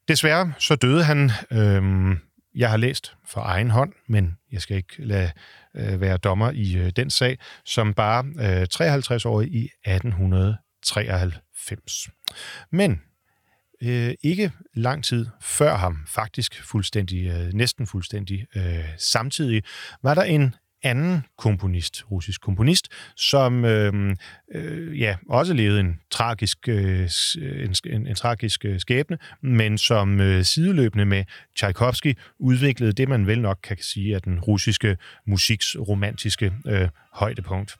Desværre 0.09 0.52
så 0.59 0.76
døde 0.76 1.04
han, 1.04 1.30
øh, 1.52 2.16
jeg 2.54 2.70
har 2.70 2.76
læst 2.76 3.14
for 3.26 3.40
egen 3.40 3.70
hånd, 3.70 3.92
men 4.09 4.37
jeg 4.52 4.61
skal 4.61 4.76
ikke 4.76 4.94
lade 4.98 5.30
øh, 5.76 6.00
være 6.00 6.16
dommer 6.16 6.50
i 6.50 6.76
øh, 6.76 6.92
den 6.96 7.11
sag, 7.11 7.38
som 7.64 7.94
bare 7.94 8.24
øh, 8.61 8.66
53 8.66 9.24
år 9.24 9.40
i 9.40 9.70
1893. 9.85 12.09
Men 12.72 13.00
øh, 13.82 14.14
ikke 14.22 14.50
lang 14.74 15.04
tid 15.04 15.26
før 15.42 15.76
ham, 15.76 15.98
faktisk 16.08 16.62
fuldstændig, 16.64 17.26
øh, 17.26 17.52
næsten 17.52 17.86
fuldstændig 17.86 18.46
øh, 18.56 18.84
samtidig, 18.98 19.62
var 20.02 20.14
der 20.14 20.22
en 20.22 20.54
anden 20.82 21.24
komponist, 21.38 22.04
russisk 22.10 22.40
komponist, 22.40 22.88
som 23.16 23.64
øh, 23.64 24.16
øh, 24.54 25.00
ja, 25.00 25.16
også 25.28 25.54
levede 25.54 25.80
en 25.80 26.00
tragisk, 26.10 26.68
øh, 26.68 27.08
en, 27.42 27.74
en, 27.86 28.06
en 28.06 28.14
tragisk 28.14 28.64
øh, 28.64 28.80
skæbne, 28.80 29.18
men 29.42 29.78
som 29.78 30.20
øh, 30.20 30.44
sideløbende 30.44 31.04
med 31.04 31.24
Tchaikovsky 31.56 32.18
udviklede 32.38 32.92
det, 32.92 33.08
man 33.08 33.26
vel 33.26 33.40
nok 33.40 33.58
kan 33.62 33.76
sige 33.80 34.14
er 34.14 34.18
den 34.18 34.40
russiske 34.40 34.96
musiks 35.26 35.76
romantiske 35.88 36.52
øh, 36.66 36.88
højdepunkt. 37.12 37.76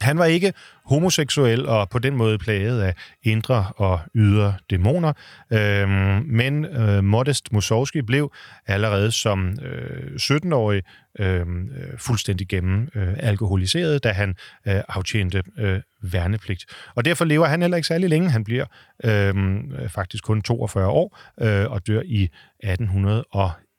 Han 0.00 0.18
var 0.18 0.24
ikke 0.24 0.52
homoseksuel 0.84 1.66
og 1.66 1.88
på 1.88 1.98
den 1.98 2.16
måde 2.16 2.38
plaget 2.38 2.82
af 2.82 2.94
indre 3.22 3.72
og 3.76 4.00
ydre 4.14 4.54
dæmoner, 4.70 5.12
øh, 5.52 5.88
men 6.26 6.64
øh, 6.64 7.04
Modest 7.04 7.52
Mussorgsky 7.52 7.98
blev 7.98 8.32
allerede 8.66 9.12
som 9.12 9.58
øh, 9.62 10.14
17-årig 10.14 10.82
øh, 11.18 11.46
fuldstændig 11.98 12.48
gennem 12.48 12.88
øh, 12.94 13.14
alkoholiseret, 13.16 14.04
da 14.04 14.12
han 14.12 14.34
øh, 14.68 14.82
aftjente 14.88 15.42
øh, 15.58 15.80
værnepligt. 16.02 16.64
Og 16.94 17.04
derfor 17.04 17.24
lever 17.24 17.46
han 17.46 17.60
heller 17.60 17.76
ikke 17.76 17.88
særlig 17.88 18.08
længe. 18.08 18.30
Han 18.30 18.44
bliver 18.44 18.64
øh, 19.04 19.34
faktisk 19.88 20.24
kun 20.24 20.42
42 20.42 20.86
år 20.86 21.18
øh, 21.40 21.70
og 21.70 21.86
dør 21.86 22.02
i 22.04 22.24
1800 22.58 23.24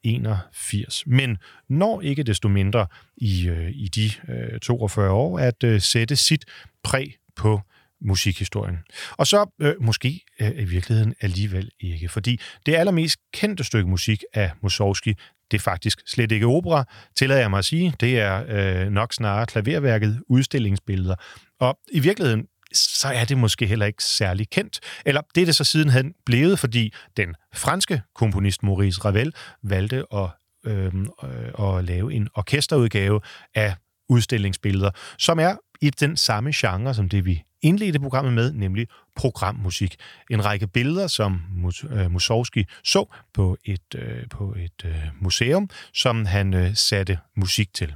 81. 0.04 1.04
Men 1.08 1.38
når 1.70 2.02
ikke 2.02 2.24
desto 2.24 2.48
mindre 2.48 2.88
i, 3.18 3.48
øh, 3.48 3.72
i 3.72 3.88
de 3.88 4.12
øh, 4.30 4.60
42 4.60 5.12
år 5.12 5.40
at 5.40 5.64
øh, 5.64 5.82
sætte 5.82 6.16
sit 6.16 6.46
præg 6.84 7.16
på 7.36 7.62
musikhistorien. 8.02 8.78
Og 9.12 9.28
så 9.28 9.52
øh, 9.62 9.74
måske 9.80 10.26
øh, 10.40 10.52
i 10.58 10.64
virkeligheden 10.64 11.16
alligevel 11.22 11.70
ikke, 11.80 12.10
fordi 12.10 12.40
det 12.66 12.76
allermest 12.76 13.20
kendte 13.34 13.64
stykke 13.64 13.90
musik 13.90 14.24
af 14.34 14.52
Mussorgsky, 14.62 15.14
det 15.52 15.58
er 15.58 15.62
faktisk 15.62 16.02
slet 16.08 16.32
ikke 16.32 16.46
opera, 16.46 16.86
tillader 17.16 17.42
jeg 17.42 17.50
mig 17.50 17.58
at 17.58 17.66
sige. 17.66 17.94
Det 18.00 18.20
er 18.20 18.44
øh, 18.48 18.92
nok 18.92 19.14
snarere 19.14 19.46
klaverværket, 19.46 20.22
udstillingsbilleder. 20.30 21.16
Og 21.60 21.80
i 21.92 22.00
virkeligheden 22.00 22.48
så 22.74 23.08
er 23.08 23.26
det 23.26 23.38
måske 23.38 23.66
heller 23.66 23.86
ikke 23.86 24.04
særlig 24.04 24.50
kendt. 24.50 24.80
Eller 25.06 25.22
det 25.36 25.42
er 25.42 25.46
det 25.46 25.56
så 25.56 25.64
sidenhen 25.64 26.14
blevet, 26.26 26.60
fordi 26.60 26.94
den 27.18 27.36
franske 27.54 28.02
komponist 28.16 28.64
Maurice 28.64 29.02
Ravel 29.02 29.34
valgte 29.64 30.04
at, 30.14 30.30
øh, 30.66 30.94
øh, 31.24 31.78
at 31.78 31.84
lave 31.84 32.14
en 32.14 32.30
orkesterudgave 32.34 33.22
af 33.56 33.76
udstillingsbilleder, 34.10 34.92
som 35.18 35.40
er 35.40 35.56
i 35.82 35.90
den 35.90 36.18
samme 36.18 36.52
genre 36.56 36.94
som 36.94 37.10
det, 37.10 37.26
vi 37.26 37.44
indledte 37.62 38.00
programmet 38.00 38.34
med, 38.34 38.54
nemlig 38.54 38.88
programmusik. 39.16 39.96
En 40.30 40.46
række 40.46 40.68
billeder, 40.68 41.08
som 41.08 41.42
øh, 41.90 42.12
Mussorgsky 42.12 42.66
så 42.84 43.06
på 43.34 43.58
et, 43.66 43.96
øh, 43.96 44.30
på 44.30 44.56
et 44.58 44.86
øh, 44.86 45.08
museum, 45.20 45.70
som 45.94 46.26
han 46.26 46.54
øh, 46.54 46.76
satte 46.76 47.20
musik 47.36 47.74
til. 47.74 47.96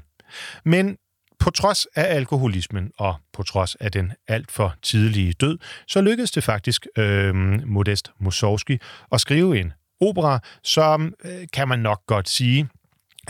Men 0.63 0.97
på 1.45 1.51
trods 1.51 1.87
af 1.95 2.15
alkoholismen 2.15 2.91
og 2.97 3.15
på 3.33 3.43
trods 3.43 3.75
af 3.75 3.91
den 3.91 4.13
alt 4.27 4.51
for 4.51 4.75
tidlige 4.81 5.33
død, 5.33 5.57
så 5.87 6.01
lykkedes 6.01 6.31
det 6.31 6.43
faktisk 6.43 6.87
øh, 6.97 7.35
Modest 7.65 8.11
Mussorgsky 8.19 8.81
at 9.11 9.21
skrive 9.21 9.59
en 9.59 9.73
opera, 10.01 10.39
som 10.63 11.13
øh, 11.25 11.47
kan 11.53 11.67
man 11.67 11.79
nok 11.79 12.05
godt 12.07 12.29
sige 12.29 12.67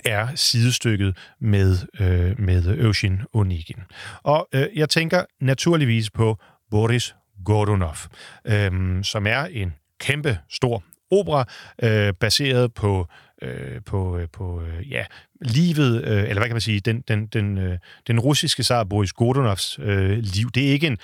er 0.05 0.27
sidestykket 0.35 1.17
med, 1.41 1.77
øh, 1.99 2.39
med 2.39 2.65
Eugene 2.65 3.25
Onegin. 3.33 3.83
Og 4.23 4.47
øh, 4.53 4.67
jeg 4.75 4.89
tænker 4.89 5.25
naturligvis 5.41 6.09
på 6.09 6.37
Boris 6.71 7.15
Godunov, 7.45 7.97
øh, 8.45 9.03
som 9.03 9.27
er 9.27 9.45
en 9.45 9.73
kæmpe 9.99 10.39
stor 10.49 10.83
opera, 11.11 11.45
øh, 11.83 12.13
baseret 12.13 12.73
på 12.73 13.07
øh, 13.41 13.81
på, 13.85 14.17
øh, 14.17 14.27
på 14.33 14.61
øh, 14.61 14.91
ja, 14.91 15.05
livet, 15.41 16.03
øh, 16.03 16.23
eller 16.23 16.33
hvad 16.33 16.47
kan 16.47 16.55
man 16.55 16.61
sige, 16.61 16.79
den, 16.79 17.01
den, 17.07 17.27
den, 17.27 17.57
øh, 17.57 17.77
den 18.07 18.19
russiske 18.19 18.63
zar 18.63 18.83
Boris 18.83 19.13
Godunovs 19.13 19.79
øh, 19.81 20.17
liv. 20.17 20.51
Det 20.51 20.67
er 20.67 20.71
ikke 20.71 20.87
en 20.87 20.97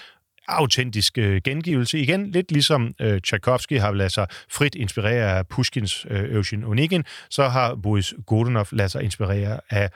autentisk 0.47 1.17
øh, 1.17 1.41
gengivelse. 1.43 1.99
Igen, 1.99 2.31
lidt 2.31 2.51
ligesom 2.51 2.93
øh, 3.01 3.21
Tchaikovsky 3.21 3.79
har 3.79 3.91
ladet 3.91 4.11
sig 4.11 4.27
frit 4.49 4.75
inspirere 4.75 5.37
af 5.37 5.47
Pushkins 5.47 6.05
øh, 6.09 6.35
Eugene 6.35 6.67
Onegin, 6.67 7.03
så 7.29 7.47
har 7.47 7.75
Boris 7.75 8.13
Godunov 8.25 8.67
ladet 8.71 8.91
sig 8.91 9.03
inspirere 9.03 9.59
af 9.69 9.89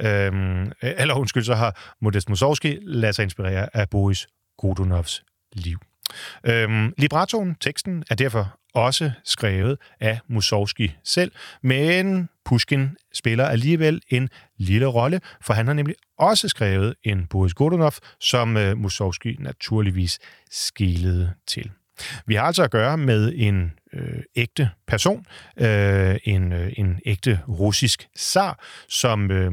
Øhm, 0.00 0.72
eller 0.82 1.14
undskyld, 1.14 1.44
så 1.44 1.54
har 1.54 1.94
Modest 2.00 2.28
Mussorgsky 2.28 2.78
ladet 2.82 3.14
sig 3.14 3.22
inspirere 3.22 3.76
af 3.76 3.90
Boris 3.90 4.26
Godunovs 4.58 5.24
liv. 5.52 5.78
Øhm, 6.44 6.94
librettoen, 6.98 7.54
teksten, 7.54 8.04
er 8.10 8.14
derfor 8.14 8.56
også 8.74 9.12
skrevet 9.24 9.78
af 10.00 10.20
Mussorgsky 10.28 10.90
selv, 11.04 11.32
men 11.62 12.28
Pushkin 12.44 12.96
spiller 13.14 13.44
alligevel 13.44 14.02
en 14.08 14.28
lille 14.58 14.86
rolle, 14.86 15.20
for 15.42 15.54
han 15.54 15.66
har 15.66 15.74
nemlig 15.74 15.96
også 16.18 16.48
skrevet 16.48 16.94
en 17.04 17.26
Boris 17.26 17.54
Godunov, 17.54 17.92
som 18.20 18.56
øh, 18.56 18.76
Mussorgsky 18.76 19.36
naturligvis 19.40 20.18
skilede 20.50 21.32
til. 21.46 21.70
Vi 22.26 22.34
har 22.34 22.42
altså 22.42 22.62
at 22.62 22.70
gøre 22.70 22.98
med 22.98 23.32
en 23.36 23.72
øh, 23.92 24.22
ægte 24.36 24.70
person, 24.86 25.26
øh, 25.56 26.16
en, 26.24 26.52
øh, 26.52 26.72
en 26.76 27.00
ægte 27.06 27.40
russisk 27.48 28.08
zar, 28.18 28.64
som 28.88 29.30
øh, 29.30 29.52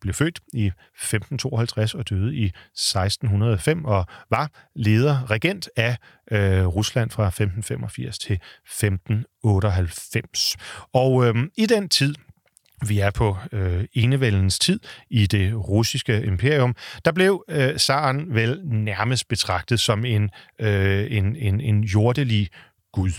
blev 0.00 0.14
født 0.14 0.40
i 0.52 0.66
1552 0.66 1.94
og 1.94 2.10
døde 2.10 2.34
i 2.34 2.44
1605 2.44 3.84
og 3.84 4.06
var 4.30 4.50
leder, 4.74 5.30
regent 5.30 5.68
af 5.76 5.96
øh, 6.32 6.66
Rusland 6.66 7.10
fra 7.10 7.26
1585 7.26 8.18
til 8.18 8.40
1598. 8.64 10.56
Og 10.92 11.26
øh, 11.26 11.34
i 11.56 11.66
den 11.66 11.88
tid, 11.88 12.14
vi 12.88 12.98
er 12.98 13.10
på 13.10 13.36
øh, 13.52 13.84
enevældens 13.92 14.58
tid 14.58 14.80
i 15.10 15.26
det 15.26 15.68
russiske 15.68 16.22
imperium, 16.22 16.76
der 17.04 17.12
blev 17.12 17.44
øh, 17.48 17.78
zaren 17.78 18.34
vel 18.34 18.60
nærmest 18.64 19.28
betragtet 19.28 19.80
som 19.80 20.04
en, 20.04 20.30
øh, 20.60 21.06
en, 21.10 21.36
en, 21.36 21.60
en 21.60 21.80
jordelig 21.80 22.48
Gud. 22.92 23.10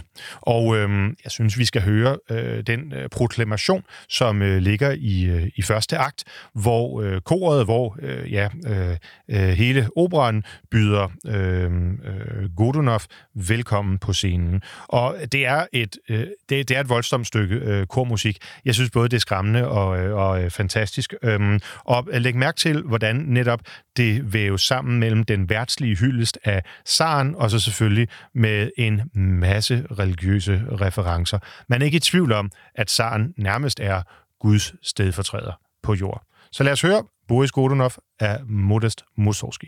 Og 0.42 0.78
øh, 0.78 1.14
jeg 1.24 1.32
synes, 1.32 1.58
vi 1.58 1.66
skal 1.66 1.82
høre 1.82 2.18
øh, 2.30 2.64
den 2.68 2.94
øh, 2.94 3.10
proklamation, 3.10 3.84
som 4.10 4.42
øh, 4.42 4.58
ligger 4.58 4.92
i, 4.92 5.24
øh, 5.24 5.48
i 5.56 5.62
første 5.62 5.98
akt, 5.98 6.24
hvor 6.54 7.02
øh, 7.02 7.22
koret, 7.22 7.66
hvor 7.66 7.98
øh, 8.02 8.32
ja, 8.32 8.50
øh, 8.68 8.98
øh 9.30 9.50
hele 9.50 9.90
operan 9.96 10.44
byder 10.72 11.12
øh, 11.28 11.72
øh, 11.72 12.56
Godunov 12.56 13.02
velkommen 13.36 13.98
på 14.00 14.14
scenen. 14.14 14.62
Og 14.88 15.16
det 15.32 15.46
er 15.46 15.66
et, 15.74 15.98
øh, 16.10 16.28
det, 16.50 16.70
det 16.70 16.72
er 16.72 16.80
et 16.80 16.90
voldsomt 16.90 17.28
stykke 17.28 17.56
øh, 17.56 17.88
kormusik. 17.88 18.38
Jeg 18.66 18.76
synes 18.76 18.90
både, 18.90 19.10
det 19.10 19.16
er 19.16 19.20
skræmmende 19.20 19.68
og, 19.68 20.00
øh, 20.00 20.16
og 20.16 20.44
øh, 20.44 20.50
fantastisk. 20.50 21.14
Øhm, 21.24 21.54
øh, 21.54 21.60
og 21.86 22.08
læg 22.14 22.36
mærke 22.36 22.58
til, 22.58 22.82
hvordan 22.82 23.16
netop 23.16 23.60
det 23.98 24.34
væves 24.34 24.62
sammen 24.62 25.00
mellem 25.00 25.24
den 25.24 25.50
værtslige 25.50 25.96
hyldest 25.96 26.40
af 26.44 26.64
Saren, 26.86 27.36
og 27.36 27.52
så 27.52 27.60
selvfølgelig 27.60 28.08
med 28.34 28.70
en 28.78 29.02
masse 29.14 29.61
religiøse 29.70 30.64
referencer. 30.82 31.40
Man 31.68 31.82
er 31.82 31.86
ikke 31.86 31.98
i 31.98 32.00
tvivl 32.00 32.32
om, 32.32 32.52
at 32.76 32.90
Saren 32.90 33.34
nærmest 33.38 33.80
er 33.80 34.02
Guds 34.40 34.74
stedfortræder 34.88 35.54
på 35.84 35.94
jord. 35.94 36.24
Så 36.52 36.64
lad 36.64 36.72
os 36.72 36.82
høre 36.82 37.04
Boris 37.28 37.52
Godunov 37.52 37.92
af 38.20 38.40
Modest 38.46 39.04
Mussorgsky. 39.18 39.66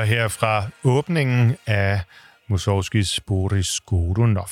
Høre 0.00 0.06
her 0.06 0.28
fra 0.28 0.64
åbningen 0.84 1.56
af 1.66 2.00
Mussorgskis 2.48 3.20
Boris 3.26 3.80
Godunov, 3.80 4.48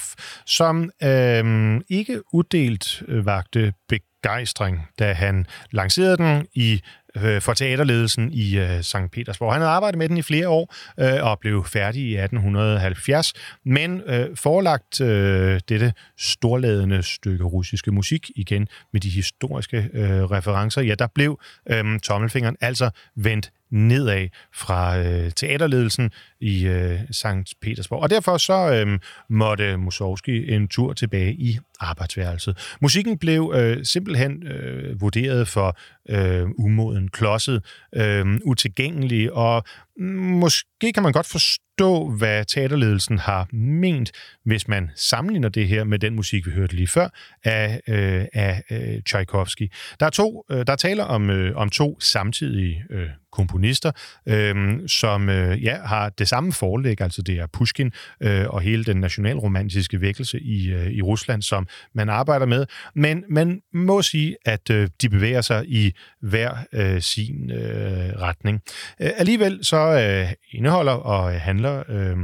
som 0.47 0.91
øhm, 1.03 1.77
øh, 1.77 1.81
ikke 1.89 2.23
uddelt 2.33 3.03
vagte 3.09 3.73
begejstring, 3.89 4.89
da 4.99 5.13
han 5.13 5.47
lancerede 5.71 6.17
den 6.17 6.47
i 6.55 6.83
øh, 7.17 7.41
for 7.41 7.55
teaterledelsen 7.55 8.33
i 8.33 8.59
øh, 8.59 8.83
St. 8.83 8.97
Petersborg. 9.13 9.53
Han 9.53 9.61
havde 9.61 9.73
arbejdet 9.73 9.99
med 9.99 10.09
den 10.09 10.17
i 10.17 10.23
flere 10.23 10.49
år 10.49 10.75
øh, 11.01 11.25
og 11.25 11.39
blev 11.39 11.65
færdig 11.65 12.03
i 12.03 12.17
1870, 12.17 13.33
men 13.65 14.01
øh, 14.07 14.37
forelagt 14.37 15.01
øh, 15.01 15.61
dette 15.69 15.93
storladende 16.19 17.03
stykke 17.03 17.45
russiske 17.45 17.93
musik, 17.93 18.31
igen 18.37 18.69
med 18.93 19.01
de 19.01 19.11
historiske 19.11 19.91
øh, 19.93 20.23
referencer, 20.25 20.83
ja, 20.83 20.95
der 20.95 21.07
blev 21.15 21.41
øh, 21.71 22.01
tommelfingeren 22.01 22.57
altså 22.61 22.91
vendt 23.17 23.51
nedad 23.71 24.29
fra 24.55 24.99
øh, 24.99 25.31
teaterledelsen 25.33 26.11
i 26.41 26.67
øh, 26.67 27.01
Sankt 27.11 27.55
Petersborg. 27.63 28.03
Og 28.03 28.11
derfor 28.11 28.37
så 28.37 28.73
øh, 28.73 28.99
måtte 29.31 29.77
Mussorgsky 29.77 30.53
en 30.53 30.69
tur 30.69 30.93
tilbage 30.93 31.33
i 31.33 31.59
arbejdsværelset. 31.81 32.77
Musikken 32.81 33.19
blev 33.19 33.53
øh, 33.57 33.85
simpelthen 33.85 34.47
øh, 34.47 35.01
vurderet 35.01 35.49
for 35.49 35.79
øh, 36.09 36.47
umoden, 36.59 37.09
klodset, 37.09 37.65
øh, 37.95 38.27
utilgængelig 38.45 39.33
og 39.33 39.65
måske 39.99 40.93
kan 40.95 41.03
man 41.03 41.13
godt 41.13 41.27
forstå, 41.27 42.11
hvad 42.11 42.45
teaterledelsen 42.45 43.19
har 43.19 43.55
ment, 43.55 44.13
hvis 44.45 44.69
man 44.69 44.91
sammenligner 44.95 45.49
det 45.49 45.69
her 45.69 45.85
med 45.85 45.99
den 45.99 46.15
musik, 46.15 46.47
vi 46.47 46.51
hørte 46.51 46.77
lige 46.77 46.89
før, 46.89 47.09
af, 47.45 47.81
øh, 47.89 48.25
af 48.33 48.63
øh, 48.71 49.03
Tchaikovsky. 49.03 49.73
Der 50.01 50.07
er, 50.07 50.11
to, 50.11 50.45
øh, 50.51 50.67
der 50.67 50.73
er 50.73 50.77
taler 50.77 51.05
om, 51.05 51.31
øh, 51.31 51.57
om 51.57 51.71
to 51.71 52.01
samtidige 52.01 52.85
øh, 52.91 53.09
komponister, 53.33 53.93
øh, 54.29 54.89
som 54.89 55.29
øh, 55.29 55.65
ja, 55.65 55.79
har 55.85 56.09
det 56.09 56.29
samme 56.29 56.53
forlæg, 56.53 57.01
altså 57.01 57.23
det 57.23 57.39
er 57.39 57.47
Pushkin 57.47 57.93
øh, 58.23 58.47
og 58.49 58.61
hele 58.61 58.85
den 58.85 58.97
nationalromantiske 58.97 60.01
vækkelse 60.01 60.41
i, 60.41 60.71
øh, 60.71 60.91
i 60.91 61.03
Rusland, 61.03 61.43
som 61.43 61.67
man 61.95 62.09
arbejder 62.09 62.47
med. 62.47 62.67
Men 62.95 63.25
man 63.29 63.61
må 63.75 64.03
sige, 64.03 64.37
at 64.45 64.71
øh, 64.71 64.89
de 65.03 65.09
bevæger 65.09 65.41
sig 65.41 65.65
i 65.69 65.93
hver 66.21 66.57
øh, 66.73 67.03
sin 67.03 67.51
øh, 67.51 68.21
retning. 68.21 68.61
Øh, 69.03 69.11
alligevel 69.17 69.65
så 69.65 69.77
øh, 69.89 70.33
indeholder 70.51 70.93
og 70.93 71.35
øh, 71.35 71.41
handler 71.41 71.83
øh, 71.89 72.17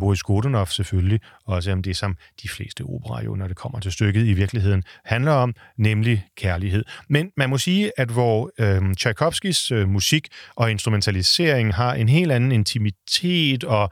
Boris 0.00 0.22
Godunov 0.22 0.66
selvfølgelig 0.66 1.20
også 1.46 1.72
om 1.72 1.82
det, 1.82 1.96
som 1.96 2.16
de 2.42 2.48
fleste 2.48 2.82
operer 2.82 3.24
jo, 3.24 3.34
når 3.34 3.48
det 3.48 3.56
kommer 3.56 3.80
til 3.80 3.92
stykket, 3.92 4.26
i 4.26 4.32
virkeligheden 4.32 4.82
handler 5.04 5.32
om, 5.32 5.54
nemlig 5.76 6.26
kærlighed. 6.36 6.84
Men 7.08 7.30
man 7.36 7.50
må 7.50 7.58
sige, 7.58 7.92
at 7.96 8.08
hvor 8.08 8.50
øh, 8.58 8.94
Tchaikovskis 8.94 9.70
øh, 9.70 9.88
musik 9.88 10.28
og 10.56 10.70
instrumentalisering 10.70 11.74
har 11.74 11.94
en 11.94 12.08
helt 12.08 12.32
anden 12.32 12.52
intimitet 12.52 13.64
og 13.64 13.90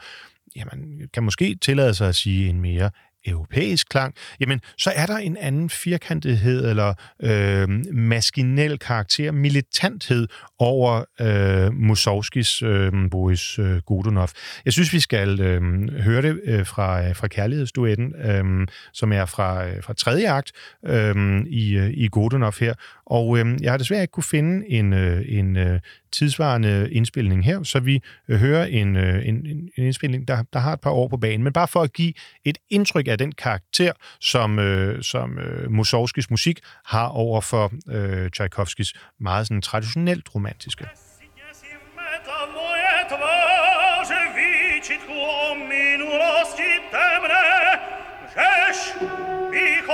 ja, 0.56 0.64
man 0.64 1.08
kan 1.14 1.22
måske 1.22 1.54
tillade 1.54 1.94
sig 1.94 2.08
at 2.08 2.16
sige 2.16 2.48
en 2.48 2.60
mere 2.60 2.90
europæisk 3.26 3.88
klang, 3.88 4.14
jamen 4.40 4.60
så 4.78 4.92
er 4.96 5.06
der 5.06 5.16
en 5.16 5.36
anden 5.36 5.70
firkantethed 5.70 6.70
eller 6.70 6.94
øh, 7.22 7.68
maskinel 7.92 8.78
karakter, 8.78 9.32
militanthed 9.32 10.28
over 10.58 11.04
øh, 11.20 11.74
Mussorgskis 11.74 12.62
øh, 12.62 12.92
Boris 13.10 13.58
øh, 13.58 13.76
Godunov. 13.76 14.28
Jeg 14.64 14.72
synes, 14.72 14.92
vi 14.92 15.00
skal 15.00 15.40
øh, 15.40 15.88
høre 16.02 16.22
det 16.22 16.40
øh, 16.44 16.66
fra, 16.66 17.08
øh, 17.08 17.16
fra 17.16 17.28
Kærlighedsduetten, 17.28 18.14
øh, 18.24 18.66
som 18.92 19.12
er 19.12 19.24
fra, 19.24 19.68
øh, 19.68 19.82
fra 19.82 19.94
tredje 19.94 20.30
akt 20.30 20.52
øh, 20.86 21.44
i, 21.46 21.76
øh, 21.76 21.90
i 21.90 22.08
Godunov 22.08 22.54
her, 22.60 22.74
og 23.06 23.38
øh, 23.38 23.62
jeg 23.62 23.72
har 23.72 23.78
desværre 23.78 24.02
ikke 24.02 24.12
kunne 24.12 24.24
finde 24.24 24.70
en, 24.70 24.92
øh, 24.92 25.24
en 25.28 25.56
øh, 25.56 25.80
tidsvarende 26.12 26.88
indspilning 26.92 27.44
her, 27.44 27.62
så 27.62 27.80
vi 27.80 28.02
øh, 28.28 28.38
hører 28.38 28.64
en, 28.64 28.96
øh, 28.96 29.28
en, 29.28 29.46
en 29.46 29.70
indspilning, 29.76 30.28
der, 30.28 30.42
der 30.52 30.58
har 30.58 30.72
et 30.72 30.80
par 30.80 30.90
år 30.90 31.08
på 31.08 31.16
banen. 31.16 31.44
Men 31.44 31.52
bare 31.52 31.68
for 31.68 31.82
at 31.82 31.92
give 31.92 32.12
et 32.44 32.58
indtryk 32.70 33.07
af 33.08 33.18
den 33.18 33.32
karakter, 33.32 33.92
som, 34.20 34.58
øh, 34.58 35.02
som 35.02 35.38
øh, 35.38 35.70
Mussorgskis 35.70 36.30
musik 36.30 36.60
har 36.84 37.06
over 37.08 37.40
for 37.40 37.72
øh, 37.88 38.30
Tchaikovskis 38.30 38.92
meget 39.20 39.46
sådan, 39.46 39.62
traditionelt 39.62 40.34
romantiske. 40.34 40.88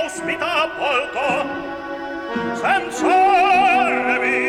Hospita 0.05 0.55
polko, 0.77 1.29
Samsonevich, 2.61 4.44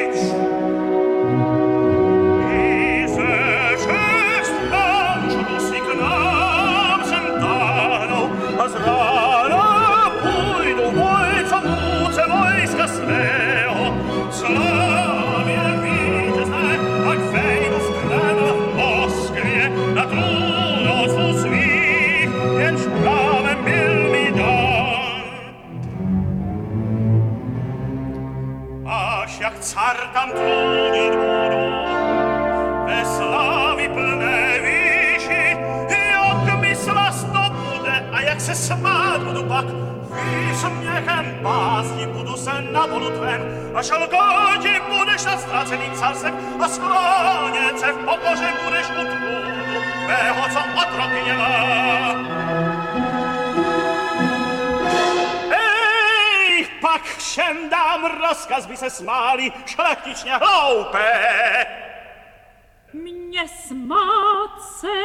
pokoře 48.07 48.53
budeš 48.65 48.87
u 48.91 49.05
trůnu, 49.05 49.81
mého, 50.07 50.49
co 50.53 50.61
otrokyně 50.83 51.35
má. 51.35 52.86
Pak 56.81 57.03
všem 57.03 57.69
dám 57.69 58.05
rozkaz, 58.05 58.67
by 58.67 58.77
se 58.77 58.91
smáli 58.91 59.53
šlechtičně 59.67 60.37
hloupé. 60.37 61.67
Mě 62.93 63.49
smát 63.49 64.63
se, 64.63 65.03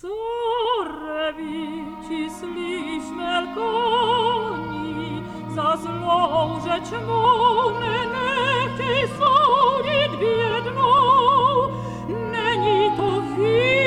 co 0.00 0.08
reví, 1.06 1.86
či 2.08 2.30
slyšmel 2.30 3.46
koní, 3.54 5.26
za 5.54 5.76
zlou 5.76 6.60
řeč 6.60 6.90
mou 7.06 7.80
nenechtěj 7.80 9.08
soudit 9.18 10.18
vědnou. 10.18 11.72
Není 12.08 12.96
to 12.96 13.20
výtka, 13.20 13.81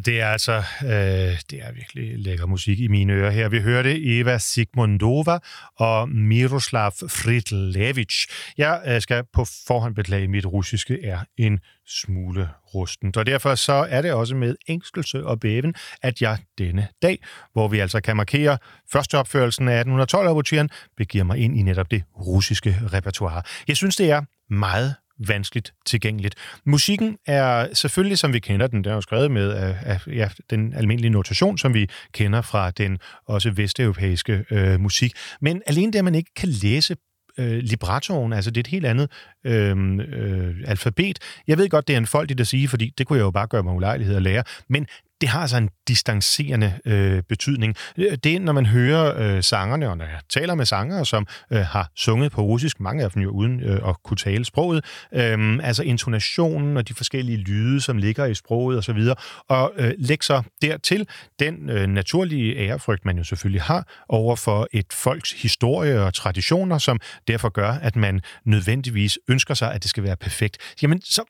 Det, 0.00 0.06
det 0.06 0.20
er 0.20 0.26
altså 0.26 0.56
øh, 0.82 1.38
det 1.50 1.62
er 1.62 1.72
virkelig 1.72 2.18
lækker 2.18 2.46
musik 2.46 2.80
i 2.80 2.88
mine 2.88 3.12
ører 3.12 3.30
her. 3.30 3.48
Vi 3.48 3.60
hørte 3.60 4.18
Eva 4.18 4.38
Sigmundova 4.38 5.38
og 5.76 6.08
Miroslav 6.08 6.92
Fridlevich. 6.92 8.26
Jeg 8.58 8.82
øh, 8.86 9.00
skal 9.00 9.24
på 9.32 9.44
forhånd 9.66 9.94
beklage, 9.94 10.22
at 10.22 10.30
mit 10.30 10.46
russiske 10.46 11.04
er 11.04 11.18
en 11.36 11.60
smule 11.86 12.48
rusten. 12.74 13.12
Og 13.16 13.26
derfor 13.26 13.54
så 13.54 13.86
er 13.90 14.02
det 14.02 14.12
også 14.12 14.36
med 14.36 14.56
ængstelse 14.68 15.26
og 15.26 15.40
bæven, 15.40 15.74
at 16.02 16.22
jeg 16.22 16.38
denne 16.58 16.88
dag, 17.02 17.18
hvor 17.52 17.68
vi 17.68 17.78
altså 17.78 18.00
kan 18.00 18.16
markere 18.16 18.58
første 18.92 19.18
opførelsen 19.18 19.68
af 19.68 19.72
1812 19.72 20.28
overturen 20.28 20.70
begiver 20.96 21.24
mig 21.24 21.38
ind 21.38 21.58
i 21.58 21.62
netop 21.62 21.90
det 21.90 22.02
russiske 22.16 22.76
repertoire. 22.92 23.42
Jeg 23.68 23.76
synes, 23.76 23.96
det 23.96 24.10
er 24.10 24.22
meget 24.50 24.94
vanskeligt 25.28 25.72
tilgængeligt. 25.86 26.34
Musikken 26.64 27.16
er 27.26 27.74
selvfølgelig, 27.74 28.18
som 28.18 28.32
vi 28.32 28.38
kender 28.38 28.66
den, 28.66 28.84
den 28.84 28.90
er 28.90 28.94
jo 28.94 29.00
skrevet 29.00 29.30
med 29.30 29.50
af, 29.50 29.76
af 29.82 30.06
ja, 30.06 30.28
den 30.50 30.74
almindelige 30.74 31.10
notation, 31.10 31.58
som 31.58 31.74
vi 31.74 31.88
kender 32.12 32.42
fra 32.42 32.70
den 32.70 32.98
også 33.26 33.50
vesteuropæiske 33.50 34.44
øh, 34.50 34.80
musik. 34.80 35.12
Men 35.40 35.62
alene 35.66 35.92
det, 35.92 35.98
at 35.98 36.04
man 36.04 36.14
ikke 36.14 36.30
kan 36.36 36.48
læse 36.48 36.96
øh, 37.38 37.58
librettoen, 37.58 38.32
altså 38.32 38.50
det 38.50 38.56
er 38.56 38.62
et 38.62 38.66
helt 38.66 38.86
andet 38.86 39.10
øh, 39.44 39.98
øh, 40.08 40.54
alfabet. 40.66 41.18
Jeg 41.46 41.58
ved 41.58 41.68
godt, 41.68 41.88
det 41.88 41.94
er 41.94 41.98
en 41.98 42.06
folk, 42.06 42.40
at 42.40 42.46
sige, 42.46 42.68
fordi 42.68 42.92
det 42.98 43.06
kunne 43.06 43.16
jeg 43.16 43.24
jo 43.24 43.30
bare 43.30 43.46
gøre 43.46 43.62
mig 43.62 43.74
ulejlighed 43.74 44.16
at 44.16 44.22
lære, 44.22 44.44
men 44.68 44.86
det 45.20 45.28
har 45.28 45.40
altså 45.40 45.56
en 45.56 45.70
distancerende 45.88 46.78
øh, 46.84 47.22
betydning. 47.22 47.76
Det 47.96 48.26
er, 48.26 48.40
når 48.40 48.52
man 48.52 48.66
hører 48.66 49.36
øh, 49.36 49.42
sangerne, 49.42 49.88
og 49.88 49.96
når 49.96 50.04
jeg 50.04 50.20
taler 50.28 50.54
med 50.54 50.66
sangere, 50.66 51.06
som 51.06 51.26
øh, 51.50 51.60
har 51.60 51.90
sunget 51.96 52.32
på 52.32 52.42
russisk, 52.42 52.80
mange 52.80 53.04
af 53.04 53.10
dem 53.10 53.22
jo 53.22 53.30
uden 53.30 53.60
øh, 53.62 53.88
at 53.88 54.02
kunne 54.02 54.16
tale 54.16 54.44
sproget, 54.44 54.84
øh, 55.14 55.58
altså 55.62 55.82
intonationen 55.82 56.76
og 56.76 56.88
de 56.88 56.94
forskellige 56.94 57.38
lyde, 57.38 57.80
som 57.80 57.96
ligger 57.96 58.24
i 58.24 58.34
sproget 58.34 58.78
osv., 58.78 58.98
og, 58.98 59.16
og 59.48 59.72
øh, 59.76 59.92
lægge 59.98 60.24
så 60.24 60.42
dertil 60.62 61.08
den 61.38 61.70
øh, 61.70 61.86
naturlige 61.86 62.56
ærefrygt, 62.56 63.04
man 63.04 63.18
jo 63.18 63.24
selvfølgelig 63.24 63.62
har 63.62 63.88
over 64.08 64.36
for 64.36 64.68
et 64.72 64.86
folks 64.92 65.42
historie 65.42 66.00
og 66.02 66.14
traditioner, 66.14 66.78
som 66.78 67.00
derfor 67.28 67.48
gør, 67.48 67.70
at 67.70 67.96
man 67.96 68.20
nødvendigvis 68.44 69.18
ønsker 69.28 69.54
sig, 69.54 69.74
at 69.74 69.82
det 69.82 69.90
skal 69.90 70.02
være 70.02 70.16
perfekt. 70.16 70.58
Jamen, 70.82 71.02
så 71.02 71.22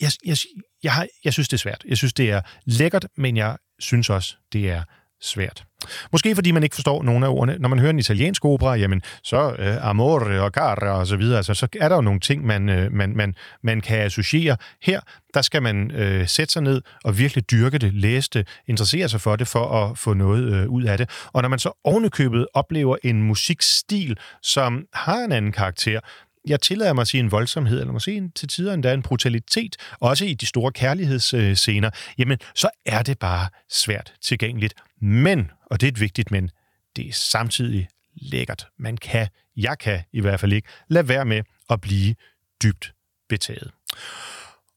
jeg, 0.00 0.10
jeg, 0.26 0.36
jeg, 0.84 0.92
har, 0.92 1.06
jeg 1.24 1.32
synes, 1.32 1.48
det 1.48 1.56
er 1.56 1.60
svært. 1.60 1.84
Jeg 1.88 1.96
synes, 1.96 2.12
det 2.12 2.30
er 2.30 2.40
lækkert, 2.64 3.06
men 3.16 3.36
jeg 3.36 3.56
synes 3.78 4.10
også, 4.10 4.36
det 4.52 4.70
er 4.70 4.82
svært. 5.20 5.64
Måske 6.12 6.34
fordi 6.34 6.50
man 6.50 6.62
ikke 6.62 6.74
forstår 6.74 7.02
nogle 7.02 7.26
af 7.26 7.30
ordene. 7.30 7.58
Når 7.58 7.68
man 7.68 7.78
hører 7.78 7.90
en 7.90 7.98
italiensk 7.98 8.44
opera, 8.44 8.74
jamen, 8.74 9.02
så 9.22 9.56
øh, 9.58 9.86
amore 9.86 10.40
og 10.40 10.50
cara 10.50 10.90
og 10.90 11.06
så 11.06 11.16
videre, 11.16 11.36
altså, 11.36 11.54
så 11.54 11.68
er 11.80 11.88
der 11.88 11.96
jo 11.96 12.02
nogle 12.02 12.20
ting, 12.20 12.46
man, 12.46 12.68
øh, 12.68 12.92
man, 12.92 13.16
man, 13.16 13.34
man 13.62 13.80
kan 13.80 13.98
associere. 13.98 14.56
Her, 14.82 15.00
der 15.34 15.42
skal 15.42 15.62
man 15.62 15.90
øh, 15.90 16.28
sætte 16.28 16.52
sig 16.52 16.62
ned 16.62 16.82
og 17.04 17.18
virkelig 17.18 17.50
dyrke 17.50 17.78
det, 17.78 17.94
læse 17.94 18.30
det, 18.34 18.48
interessere 18.66 19.08
sig 19.08 19.20
for 19.20 19.36
det, 19.36 19.48
for 19.48 19.84
at 19.84 19.98
få 19.98 20.14
noget 20.14 20.52
øh, 20.52 20.68
ud 20.68 20.82
af 20.82 20.98
det. 20.98 21.10
Og 21.32 21.42
når 21.42 21.48
man 21.48 21.58
så 21.58 21.80
ovenikøbet 21.84 22.46
oplever 22.54 22.96
en 23.04 23.22
musikstil, 23.22 24.18
som 24.42 24.84
har 24.92 25.18
en 25.18 25.32
anden 25.32 25.52
karakter, 25.52 26.00
jeg 26.46 26.60
tillader 26.60 26.92
mig 26.92 27.02
at 27.02 27.08
sige 27.08 27.20
en 27.20 27.30
voldsomhed, 27.30 27.80
eller 27.80 27.92
måske 27.92 28.30
til 28.34 28.48
tider 28.48 28.74
endda 28.74 28.94
en 28.94 29.02
brutalitet, 29.02 29.76
også 30.00 30.24
i 30.24 30.34
de 30.34 30.46
store 30.46 30.72
kærlighedsscener, 30.72 31.90
jamen 32.18 32.38
så 32.54 32.68
er 32.86 33.02
det 33.02 33.18
bare 33.18 33.48
svært 33.70 34.12
tilgængeligt. 34.22 34.74
Men, 35.00 35.50
og 35.66 35.80
det 35.80 35.86
er 35.86 35.92
et 35.92 36.00
vigtigt 36.00 36.30
men, 36.30 36.50
det 36.96 37.08
er 37.08 37.12
samtidig 37.12 37.88
lækkert. 38.14 38.66
Man 38.78 38.96
kan, 38.96 39.28
jeg 39.56 39.78
kan 39.78 40.00
i 40.12 40.20
hvert 40.20 40.40
fald 40.40 40.52
ikke, 40.52 40.68
lade 40.88 41.08
være 41.08 41.24
med 41.24 41.42
at 41.70 41.80
blive 41.80 42.14
dybt 42.62 42.92
betaget. 43.28 43.70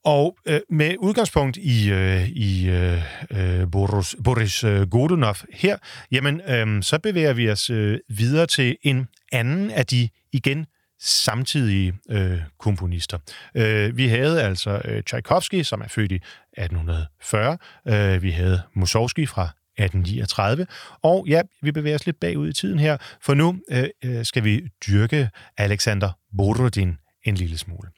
Og 0.03 0.37
øh, 0.45 0.59
med 0.69 0.95
udgangspunkt 0.99 1.57
i, 1.57 1.91
øh, 1.91 2.29
i 2.29 2.69
øh, 2.69 3.01
øh 3.31 3.71
Boris, 3.71 4.15
Boris 4.23 4.63
øh, 4.63 4.89
Godunov 4.89 5.35
her, 5.53 5.77
jamen, 6.11 6.41
øh, 6.41 6.83
så 6.83 6.99
bevæger 6.99 7.33
vi 7.33 7.49
os 7.49 7.69
øh, 7.69 7.99
videre 8.09 8.45
til 8.45 8.77
en 8.83 9.07
anden 9.31 9.71
af 9.71 9.85
de 9.85 10.09
igen 10.31 10.65
samtidige 10.99 11.93
øh, 12.09 12.39
komponister. 12.59 13.17
Øh, 13.55 13.97
vi 13.97 14.07
havde 14.07 14.43
altså 14.43 14.81
øh, 14.85 15.03
Tchaikovsky, 15.03 15.63
som 15.63 15.81
er 15.81 15.87
født 15.87 16.11
i 16.11 16.15
1840. 16.15 17.57
Øh, 17.87 18.23
vi 18.23 18.31
havde 18.31 18.61
Mussorgsky 18.73 19.27
fra 19.27 19.43
1839. 19.77 20.67
Og 21.01 21.25
ja, 21.27 21.41
vi 21.61 21.71
bevæger 21.71 21.95
os 21.95 22.05
lidt 22.05 22.19
bagud 22.19 22.49
i 22.49 22.53
tiden 22.53 22.79
her, 22.79 22.97
for 23.21 23.33
nu 23.33 23.59
øh, 23.71 23.89
øh 24.03 24.25
skal 24.25 24.43
vi 24.43 24.61
dyrke 24.87 25.29
Alexander 25.57 26.11
Borodin 26.37 26.97
en 27.23 27.35
lille 27.35 27.57
smule. 27.57 27.89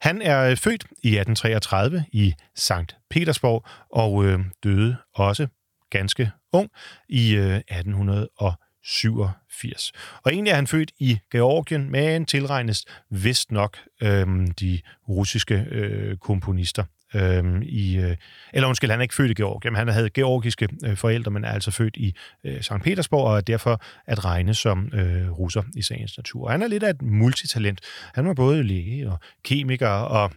Han 0.00 0.22
er 0.22 0.50
øh, 0.50 0.56
født 0.56 0.84
i 1.02 1.08
1833 1.16 2.04
i 2.12 2.34
Sankt 2.54 2.96
Petersborg 3.10 3.64
og 3.90 4.24
øh, 4.24 4.40
døde 4.64 4.96
også 5.14 5.46
ganske 5.90 6.30
ung 6.52 6.70
i 7.08 7.34
øh, 7.34 7.56
1840. 7.56 8.56
87. 8.84 9.92
Og 10.22 10.32
egentlig 10.32 10.50
er 10.50 10.54
han 10.54 10.66
født 10.66 10.92
i 10.98 11.18
Georgien, 11.32 11.90
men 11.90 12.24
tilregnes 12.24 12.84
vist 13.10 13.52
nok 13.52 13.76
øhm, 14.02 14.50
de 14.50 14.80
russiske 15.08 15.66
øh, 15.70 16.16
komponister. 16.16 16.84
Øhm, 17.14 17.62
i, 17.62 17.96
øh, 17.96 18.16
eller 18.52 18.68
undskyld, 18.68 18.90
han 18.90 19.00
er 19.00 19.02
ikke 19.02 19.14
født 19.14 19.30
i 19.30 19.34
Georgien, 19.34 19.74
han 19.74 19.88
havde 19.88 20.10
georgiske 20.10 20.68
øh, 20.84 20.96
forældre, 20.96 21.30
men 21.30 21.44
er 21.44 21.52
altså 21.52 21.70
født 21.70 21.96
i 21.96 22.14
øh, 22.44 22.62
St. 22.62 22.72
Petersborg, 22.84 23.26
og 23.26 23.36
er 23.36 23.40
derfor 23.40 23.82
at 24.06 24.24
regne 24.24 24.54
som 24.54 24.90
øh, 24.94 25.30
russer 25.30 25.62
i 25.76 25.82
sagens 25.82 26.16
natur. 26.16 26.44
Og 26.44 26.52
han 26.52 26.62
er 26.62 26.66
lidt 26.66 26.82
af 26.82 26.90
et 26.90 27.02
multitalent. 27.02 27.80
Han 28.14 28.26
var 28.26 28.34
både 28.34 28.62
læge 28.62 29.10
og 29.10 29.18
kemiker 29.44 29.88
og 29.88 30.32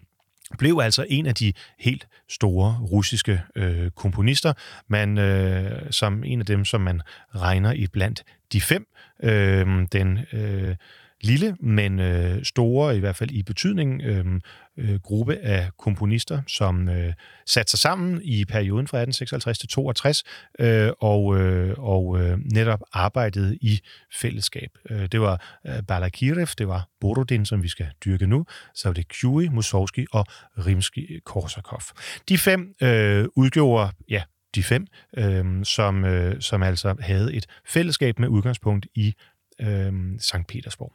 blev 0.58 0.80
altså 0.84 1.06
en 1.10 1.26
af 1.26 1.36
de 1.36 1.54
helt 1.80 2.08
store 2.30 2.78
russiske 2.92 3.42
øh, 3.56 3.92
komponister, 3.92 4.54
man, 4.88 5.18
øh, 5.18 5.92
som 5.92 6.24
en 6.24 6.40
af 6.40 6.46
dem, 6.46 6.66
som 6.66 6.82
man 6.82 7.02
regner 7.36 7.72
i 7.72 7.88
blandt 7.88 8.24
de 8.54 8.62
fem. 8.62 8.88
Øh, 9.24 9.88
den 9.92 10.20
øh, 10.34 10.76
lille, 11.26 11.58
men 11.60 12.00
øh, 12.00 12.44
store, 12.44 12.98
i 12.98 13.00
hvert 13.00 13.16
fald 13.16 13.32
i 13.32 13.44
betydning, 13.44 14.02
øh, 14.04 14.26
øh, 14.78 15.00
gruppe 15.00 15.38
af 15.38 15.70
komponister, 15.78 16.42
som 16.48 16.90
øh, 16.90 17.14
satte 17.46 17.70
sig 17.70 17.80
sammen 17.80 18.22
i 18.24 18.46
perioden 18.46 18.88
fra 18.88 18.98
1856 18.98 19.60
til 19.60 19.70
62 19.70 20.24
øh, 20.60 20.92
og, 21.00 21.38
øh, 21.40 21.76
og 21.78 22.20
øh, 22.20 22.38
netop 22.54 22.80
arbejdede 22.94 23.58
i 23.62 23.80
fællesskab. 24.22 24.70
Øh, 24.90 25.08
det 25.12 25.22
var 25.22 25.60
øh, 25.68 25.84
Balakirev, 25.88 26.48
det 26.58 26.68
var 26.68 26.90
Borodin, 27.02 27.46
som 27.46 27.64
vi 27.64 27.68
skal 27.68 27.88
dyrke 28.06 28.28
nu, 28.28 28.46
så 28.74 28.88
var 28.88 28.94
det 28.94 29.08
Kjui, 29.08 29.48
Mussorgsky 29.48 30.08
og 30.12 30.26
Rimsky-Korsakov. 30.58 31.94
De 32.30 32.38
fem 32.38 32.76
øh, 32.82 33.26
udgjorde 33.36 33.92
ja, 34.10 34.24
de 34.56 34.64
fem, 34.64 34.88
øh, 35.18 35.66
som, 35.66 36.06
øh, 36.06 36.42
som 36.42 36.64
altså 36.64 36.96
havde 37.00 37.34
et 37.34 37.46
fællesskab 37.68 38.20
med 38.20 38.28
udgangspunkt 38.28 38.88
i 38.96 39.14
øh, 39.62 39.94
Sankt 40.20 40.48
Petersborg. 40.48 40.94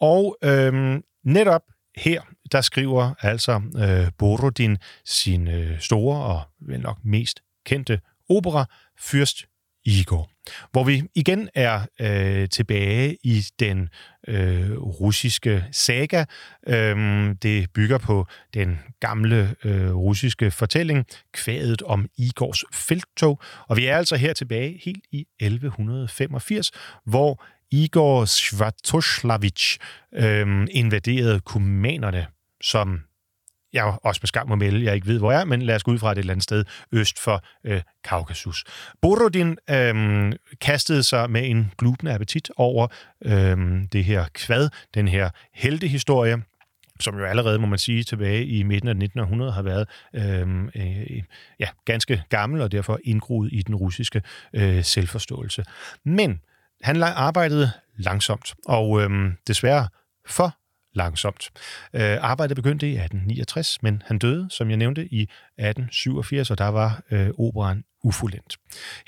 Og 0.00 0.36
øhm, 0.44 1.02
netop 1.24 1.62
her, 1.96 2.22
der 2.52 2.60
skriver 2.60 3.14
altså 3.20 3.60
øh, 3.76 4.12
Borodin 4.18 4.76
sin 5.04 5.48
øh, 5.48 5.80
store 5.80 6.24
og 6.24 6.42
vel 6.60 6.80
nok 6.80 6.98
mest 7.04 7.40
kendte 7.66 8.00
opera, 8.28 8.66
Fyrst 9.00 9.46
Igor, 9.86 10.30
hvor 10.72 10.84
vi 10.84 11.02
igen 11.14 11.48
er 11.54 11.80
øh, 12.00 12.48
tilbage 12.48 13.16
i 13.22 13.44
den 13.60 13.88
øh, 14.28 14.78
russiske 14.78 15.64
saga. 15.72 16.24
Øhm, 16.66 17.36
det 17.36 17.72
bygger 17.72 17.98
på 17.98 18.26
den 18.54 18.78
gamle 19.00 19.54
øh, 19.64 19.94
russiske 19.94 20.50
fortælling, 20.50 21.06
kvædet 21.32 21.82
om 21.82 22.08
Igors 22.18 22.64
felttog, 22.72 23.40
og 23.68 23.76
vi 23.76 23.86
er 23.86 23.96
altså 23.96 24.16
her 24.16 24.32
tilbage 24.32 24.80
helt 24.84 25.04
i 25.12 25.26
1185, 25.40 26.70
hvor 27.04 27.44
Igor 27.70 28.24
Svatoslavich 28.24 29.78
øh, 30.14 30.66
invaderede 30.70 31.40
kumanerne, 31.40 32.26
som 32.62 33.00
jeg 33.72 33.98
også 34.02 34.18
med 34.22 34.26
skam 34.26 34.48
må 34.48 34.54
melde, 34.54 34.84
jeg 34.84 34.94
ikke 34.94 35.06
ved, 35.06 35.18
hvor 35.18 35.32
jeg 35.32 35.40
er, 35.40 35.44
men 35.44 35.62
lad 35.62 35.74
os 35.76 35.82
gå 35.82 35.92
ud 35.92 35.98
fra 35.98 36.12
et 36.12 36.18
eller 36.18 36.32
andet 36.32 36.44
sted 36.44 36.64
øst 36.92 37.18
for 37.18 37.44
øh, 37.64 37.82
Kaukasus. 38.04 38.64
Borodin 39.02 39.58
øh, 39.70 40.32
kastede 40.60 41.02
sig 41.02 41.30
med 41.30 41.50
en 41.50 41.72
glubende 41.78 42.12
appetit 42.12 42.50
over 42.56 42.88
øh, 43.24 43.82
det 43.92 44.04
her 44.04 44.24
kvad, 44.34 44.68
den 44.94 45.08
her 45.08 45.30
heltehistorie, 45.54 46.42
som 47.00 47.18
jo 47.18 47.24
allerede, 47.24 47.58
må 47.58 47.66
man 47.66 47.78
sige, 47.78 48.02
tilbage 48.02 48.46
i 48.46 48.62
midten 48.62 48.88
af 48.88 48.92
1900 48.92 49.52
har 49.52 49.62
været 49.62 49.88
øh, 50.14 50.64
øh, 50.74 51.22
ja, 51.60 51.68
ganske 51.84 52.22
gammel 52.28 52.60
og 52.60 52.72
derfor 52.72 52.98
indgroet 53.04 53.50
i 53.52 53.62
den 53.62 53.74
russiske 53.74 54.22
øh, 54.52 54.84
selvforståelse. 54.84 55.64
Men 56.04 56.40
han 56.82 57.02
arbejdede 57.02 57.70
langsomt, 57.98 58.54
og 58.66 59.02
øh, 59.02 59.10
desværre 59.46 59.88
for 60.28 60.56
langsomt. 60.96 61.50
Øh, 61.92 62.18
arbejdet 62.20 62.56
begyndte 62.56 62.86
i 62.86 62.90
1869, 62.90 63.82
men 63.82 64.02
han 64.06 64.18
døde, 64.18 64.46
som 64.50 64.68
jeg 64.70 64.76
nævnte, 64.76 65.14
i 65.14 65.22
1887, 65.22 66.50
og 66.50 66.58
der 66.58 66.68
var 66.68 67.02
øh, 67.10 67.30
operan 67.38 67.84
ufuldendt. 68.04 68.56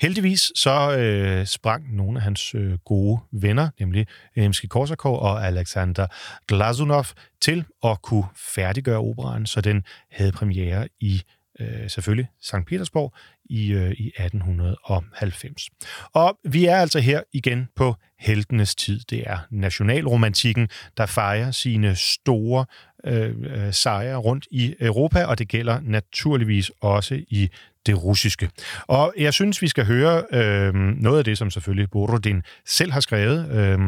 Heldigvis 0.01 0.51
så 0.55 0.97
øh, 0.97 1.45
sprang 1.45 1.95
nogle 1.95 2.19
af 2.19 2.23
hans 2.23 2.55
øh, 2.55 2.77
gode 2.85 3.19
venner, 3.31 3.69
nemlig 3.79 4.07
Emski 4.35 4.67
Korsakov 4.67 5.19
og 5.19 5.47
Alexander 5.47 6.07
Glazunov, 6.47 7.05
til 7.41 7.65
at 7.83 8.01
kunne 8.01 8.25
færdiggøre 8.55 8.97
operan, 8.97 9.45
så 9.45 9.61
den 9.61 9.83
havde 10.11 10.31
premiere 10.31 10.87
i 10.99 11.23
øh, 11.59 11.89
selvfølgelig 11.89 12.27
St. 12.41 12.65
Petersborg 12.67 13.13
i, 13.49 13.71
øh, 13.71 13.91
i 13.91 14.07
1890. 14.07 15.69
Og 16.13 16.39
vi 16.43 16.65
er 16.65 16.75
altså 16.75 16.99
her 16.99 17.21
igen 17.33 17.67
på 17.75 17.95
heltenes 18.19 18.75
tid. 18.75 18.99
Det 19.09 19.23
er 19.25 19.37
nationalromantikken, 19.51 20.69
der 20.97 21.05
fejrer 21.05 21.51
sine 21.51 21.95
store 21.95 22.65
øh, 23.03 23.35
øh, 23.39 23.73
sejre 23.73 24.15
rundt 24.15 24.47
i 24.51 24.75
Europa, 24.79 25.25
og 25.25 25.39
det 25.39 25.47
gælder 25.47 25.79
naturligvis 25.83 26.71
også 26.81 27.21
i 27.27 27.49
det 27.85 28.03
russiske. 28.03 28.49
Og 28.87 29.13
jeg 29.17 29.33
synes, 29.33 29.61
vi 29.61 29.67
skal 29.67 29.85
høre 29.85 30.23
øh, 30.33 30.73
noget 30.73 31.17
af 31.17 31.23
det, 31.23 31.37
som 31.37 31.51
selvfølgelig 31.51 31.89
Borodin 31.89 32.43
selv 32.65 32.91
har 32.91 32.99
skrevet, 32.99 33.51
øh, 33.51 33.79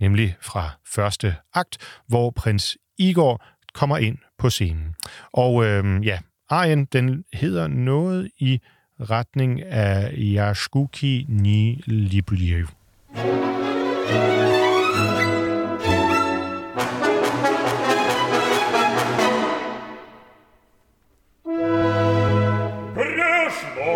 nemlig 0.00 0.36
fra 0.40 0.70
første 0.86 1.36
akt, 1.54 1.78
hvor 2.08 2.30
prins 2.30 2.76
Igor 2.98 3.44
kommer 3.74 3.98
ind 3.98 4.18
på 4.38 4.50
scenen. 4.50 4.94
Og 5.32 5.64
øh, 5.64 6.06
ja, 6.06 6.18
arien, 6.51 6.85
den 6.85 7.23
hedder 7.33 7.67
noget 7.67 8.31
i 8.37 8.59
retning 8.99 9.63
af 9.63 10.13
Yashkuki 10.17 11.25
Ni 11.29 11.81
Libliev. 11.85 12.67
Пришло 22.95 23.93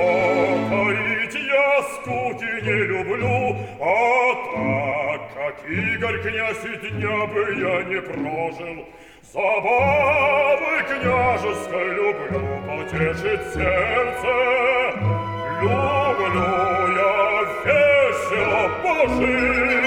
таить 0.69 1.35
я 1.35 1.83
скуки 1.93 2.51
не 2.67 2.79
люблю, 2.91 3.55
а 3.79 3.91
так 4.53 5.21
как 5.33 5.69
Игорь 5.69 6.21
князь 6.21 6.65
и 6.65 6.89
дня 6.91 7.25
бы 7.27 7.41
я 7.69 7.83
не 7.83 8.01
прожил, 8.01 8.85
забавы 9.33 10.83
княжеской 10.87 11.87
люблю 11.95 12.43
потешить 12.67 13.53
сердце. 13.53 14.33
Люблю 15.61 16.51
я 16.95 17.43
весело 17.65 18.63
пожить. 18.83 19.84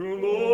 Glory. 0.00 0.49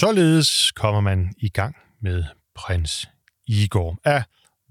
Således 0.00 0.72
kommer 0.72 1.00
man 1.00 1.34
i 1.38 1.48
gang 1.48 1.76
med 2.02 2.24
prins 2.54 3.08
Igor. 3.46 3.98
Af 4.04 4.24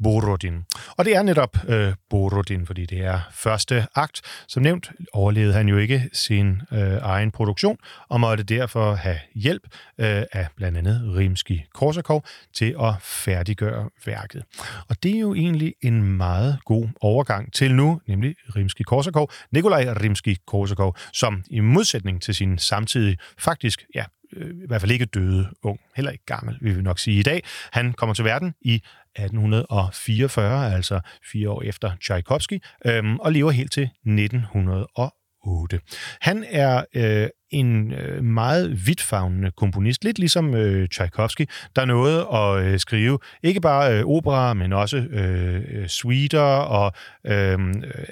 Borodin. 0.04 0.64
Og 0.98 1.06
det 1.06 1.16
er 1.16 1.24
netop 1.24 1.58
øh, 1.68 1.94
Borodin, 2.10 2.66
fordi 2.66 2.86
det 2.86 3.06
er 3.06 3.20
første 3.32 3.88
akt. 3.96 4.22
Som 4.48 4.64
nævnt 4.64 4.92
overlevede 5.14 5.54
han 5.54 5.68
jo 5.68 5.78
ikke 5.78 6.10
sin 6.14 6.62
øh, 6.72 6.98
egen 7.02 7.32
produktion, 7.32 7.78
og 8.10 8.20
måtte 8.20 8.44
derfor 8.44 8.96
have 8.96 9.20
hjælp 9.36 9.64
øh, 9.98 10.24
af 10.32 10.48
blandt 10.56 10.78
andet 10.78 11.16
Rimski-Korsakov 11.18 12.22
til 12.54 12.76
at 12.82 12.94
færdiggøre 13.02 13.90
værket. 14.06 14.44
Og 14.90 15.04
det 15.04 15.16
er 15.16 15.20
jo 15.20 15.34
egentlig 15.34 15.74
en 15.82 16.04
meget 16.04 16.60
god 16.66 16.88
overgang 17.02 17.54
til 17.54 17.76
nu, 17.76 18.02
nemlig 18.08 18.36
Rimski-Korsakov, 18.56 19.28
Nikolaj 19.52 19.84
Rimski-Korsakov, 19.84 20.98
som 21.14 21.44
i 21.50 21.60
modsætning 21.60 22.22
til 22.22 22.36
sin 22.36 22.58
samtidige 22.58 23.18
faktisk, 23.38 23.84
ja, 23.96 24.04
øh, 24.36 24.50
i 24.64 24.68
hvert 24.68 24.82
fald 24.82 24.92
ikke 24.92 25.06
døde 25.06 25.50
ung, 25.64 25.80
heller 25.96 26.12
ikke 26.12 26.26
gammel, 26.26 26.58
vil 26.62 26.78
vi 26.78 26.82
nok 26.82 27.00
sige 27.00 27.20
i 27.20 27.24
dag. 27.24 27.44
Han 27.72 27.94
kommer 27.94 28.14
til 28.14 28.26
verden 28.26 28.54
i 28.62 28.82
1844, 29.16 30.74
altså 30.74 31.00
fire 31.32 31.50
år 31.50 31.62
efter 31.62 31.96
Tchaikovsky, 32.02 32.64
øhm, 32.86 33.20
og 33.20 33.32
lever 33.32 33.52
helt 33.52 33.72
til 33.72 33.90
1908. 34.06 35.80
Han 36.22 36.46
er 36.50 36.86
øh, 36.96 37.30
en 37.54 37.94
øh, 37.94 38.24
meget 38.24 38.88
vidtfavnende 38.88 39.52
komponist, 39.52 40.04
lidt 40.04 40.20
ligesom 40.20 40.56
øh, 40.56 40.88
Tchaikovsky, 40.88 41.46
der 41.76 41.86
nåede 41.86 42.28
at 42.34 42.66
øh, 42.66 42.80
skrive 42.80 43.20
ikke 43.44 43.62
bare 43.62 43.98
øh, 43.98 44.06
opera, 44.06 44.54
men 44.54 44.74
også 44.74 44.98
øh, 44.98 45.62
øh 45.72 45.88
suiter 45.88 46.40
og 46.42 46.92
øh, 47.26 47.60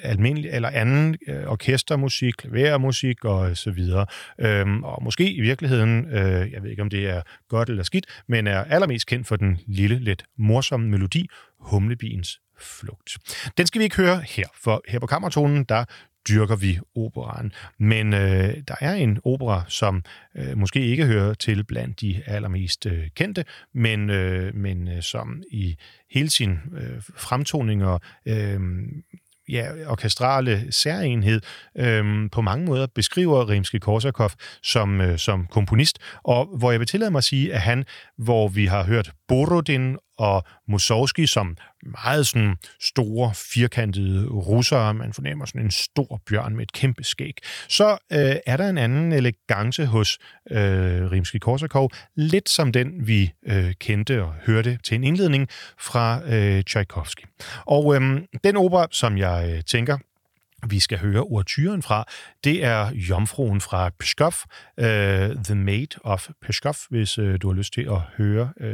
almindelig 0.02 0.50
eller 0.50 0.68
anden 0.68 1.16
øh, 1.28 1.46
orkestermusik, 1.46 2.34
klavermusik 2.38 3.24
og 3.24 3.50
øh, 3.50 3.56
så 3.56 3.70
videre. 3.70 4.06
Øh, 4.38 4.66
og 4.82 5.04
måske 5.04 5.32
i 5.32 5.40
virkeligheden, 5.40 6.06
øh, 6.06 6.52
jeg 6.52 6.62
ved 6.62 6.70
ikke 6.70 6.82
om 6.82 6.90
det 6.90 7.10
er 7.10 7.22
godt 7.48 7.68
eller 7.68 7.82
skidt, 7.82 8.06
men 8.28 8.46
er 8.46 8.64
allermest 8.64 9.06
kendt 9.06 9.26
for 9.26 9.36
den 9.36 9.58
lille, 9.66 9.98
lidt 9.98 10.24
morsomme 10.38 10.88
melodi, 10.88 11.28
Humlebiens 11.60 12.40
flugt. 12.60 13.18
Den 13.58 13.66
skal 13.66 13.78
vi 13.78 13.84
ikke 13.84 13.96
høre 13.96 14.22
her, 14.28 14.46
for 14.64 14.82
her 14.88 14.98
på 14.98 15.06
Kammertonen, 15.06 15.64
der 15.64 15.84
dyrker 16.28 16.56
vi 16.56 16.78
operaen. 16.96 17.52
Men 17.78 18.14
øh, 18.14 18.56
der 18.68 18.74
er 18.80 18.94
en 18.94 19.18
opera, 19.24 19.64
som 19.68 20.04
øh, 20.36 20.58
måske 20.58 20.80
ikke 20.80 21.06
hører 21.06 21.34
til 21.34 21.64
blandt 21.64 22.00
de 22.00 22.22
allermest 22.26 22.86
øh, 22.86 23.08
kendte, 23.14 23.44
men, 23.74 24.10
øh, 24.10 24.54
men 24.54 24.88
øh, 24.88 25.02
som 25.02 25.42
i 25.50 25.76
hele 26.10 26.30
sin 26.30 26.50
øh, 26.50 27.02
fremtoning 27.16 27.84
og 27.84 28.00
øh, 28.26 28.60
ja, 29.48 29.68
orkestrale 29.86 30.66
særenhed 30.70 31.40
øh, 31.78 32.30
på 32.32 32.40
mange 32.40 32.66
måder 32.66 32.86
beskriver 32.94 33.50
Rimsky-Korsakov 33.50 34.30
som, 34.62 35.00
øh, 35.00 35.18
som 35.18 35.46
komponist, 35.46 35.98
og 36.22 36.58
hvor 36.58 36.70
jeg 36.70 36.80
vil 36.80 36.88
tillade 36.88 37.10
mig 37.10 37.18
at 37.18 37.24
sige, 37.24 37.54
at 37.54 37.60
han, 37.60 37.84
hvor 38.18 38.48
vi 38.48 38.66
har 38.66 38.84
hørt 38.84 39.12
Borodin 39.28 39.96
og 40.22 40.44
Mussorgsky 40.68 41.26
som 41.26 41.56
meget 42.02 42.26
sådan 42.26 42.56
store, 42.80 43.32
firkantede 43.34 44.26
russere. 44.28 44.94
Man 44.94 45.12
fornemmer 45.12 45.44
sådan 45.44 45.60
en 45.60 45.70
stor 45.70 46.20
bjørn 46.30 46.56
med 46.56 46.62
et 46.62 46.72
kæmpe 46.72 47.04
skæg. 47.04 47.36
Så 47.68 47.90
øh, 48.12 48.36
er 48.46 48.56
der 48.56 48.68
en 48.68 48.78
anden 48.78 49.12
elegance 49.12 49.86
hos 49.86 50.18
øh, 50.50 51.10
Rimsky-Korsakov, 51.12 51.88
lidt 52.16 52.48
som 52.48 52.72
den, 52.72 53.06
vi 53.06 53.32
øh, 53.46 53.72
kendte 53.80 54.22
og 54.22 54.34
hørte 54.46 54.78
til 54.84 54.94
en 54.94 55.04
indledning 55.04 55.48
fra 55.78 56.20
øh, 56.26 56.62
Tchaikovsky. 56.62 57.24
Og 57.66 57.94
øh, 57.94 58.20
den 58.44 58.56
opera, 58.56 58.86
som 58.90 59.18
jeg 59.18 59.52
øh, 59.54 59.62
tænker, 59.62 59.98
vi 60.68 60.80
skal 60.80 60.98
høre 60.98 61.20
ortyren 61.20 61.82
fra, 61.82 62.04
det 62.44 62.64
er 62.64 62.90
Jomfruen 62.94 63.60
fra 63.60 63.90
Peskov, 63.98 64.34
uh, 64.78 64.84
øh, 64.84 65.36
The 65.44 65.54
Maid 65.54 65.88
of 66.04 66.28
Peskov, 66.42 66.74
hvis 66.90 67.18
uh, 67.18 67.34
du 67.42 67.48
har 67.48 67.54
lyst 67.54 67.72
til 67.72 67.88
at 67.90 68.00
høre 68.16 68.52
uh, 68.60 68.66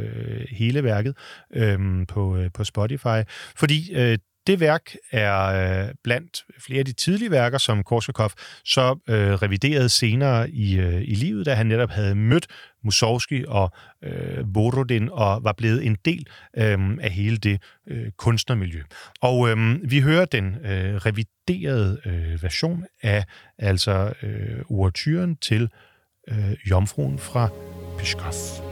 hele 0.49 0.83
værket 0.83 1.17
uh, 1.55 2.07
på, 2.07 2.37
uh, 2.37 2.45
på 2.53 2.63
Spotify. 2.63 3.21
Fordi 3.55 4.11
uh, 4.11 4.17
det 4.49 4.59
værk 4.59 4.95
er 5.11 5.45
øh, 5.45 5.93
blandt 6.03 6.43
flere 6.59 6.79
af 6.79 6.85
de 6.85 6.91
tidlige 6.91 7.31
værker, 7.31 7.57
som 7.57 7.83
Korsakov 7.83 8.31
så 8.65 8.99
øh, 9.09 9.33
reviderede 9.33 9.89
senere 9.89 10.49
i, 10.49 10.79
øh, 10.79 11.01
i 11.01 11.15
livet, 11.15 11.45
da 11.45 11.53
han 11.53 11.67
netop 11.67 11.89
havde 11.89 12.15
mødt 12.15 12.47
Mussorgsky 12.83 13.45
og 13.45 13.71
øh, 14.03 14.45
Borodin 14.53 15.09
og 15.11 15.43
var 15.43 15.53
blevet 15.53 15.85
en 15.85 15.97
del 16.05 16.27
øh, 16.57 16.97
af 17.01 17.11
hele 17.11 17.37
det 17.37 17.61
øh, 17.87 18.11
kunstnermiljø. 18.17 18.81
Og 19.21 19.49
øh, 19.49 19.77
vi 19.91 19.99
hører 19.99 20.25
den 20.25 20.65
øh, 20.65 20.95
reviderede 20.95 22.01
øh, 22.05 22.43
version 22.43 22.85
af 23.01 23.25
altså 23.57 24.13
øh, 24.23 24.61
overturen 24.69 25.35
til 25.35 25.69
øh, 26.27 26.69
Jomfruen 26.69 27.19
fra 27.19 27.49
Peskov. 27.97 28.68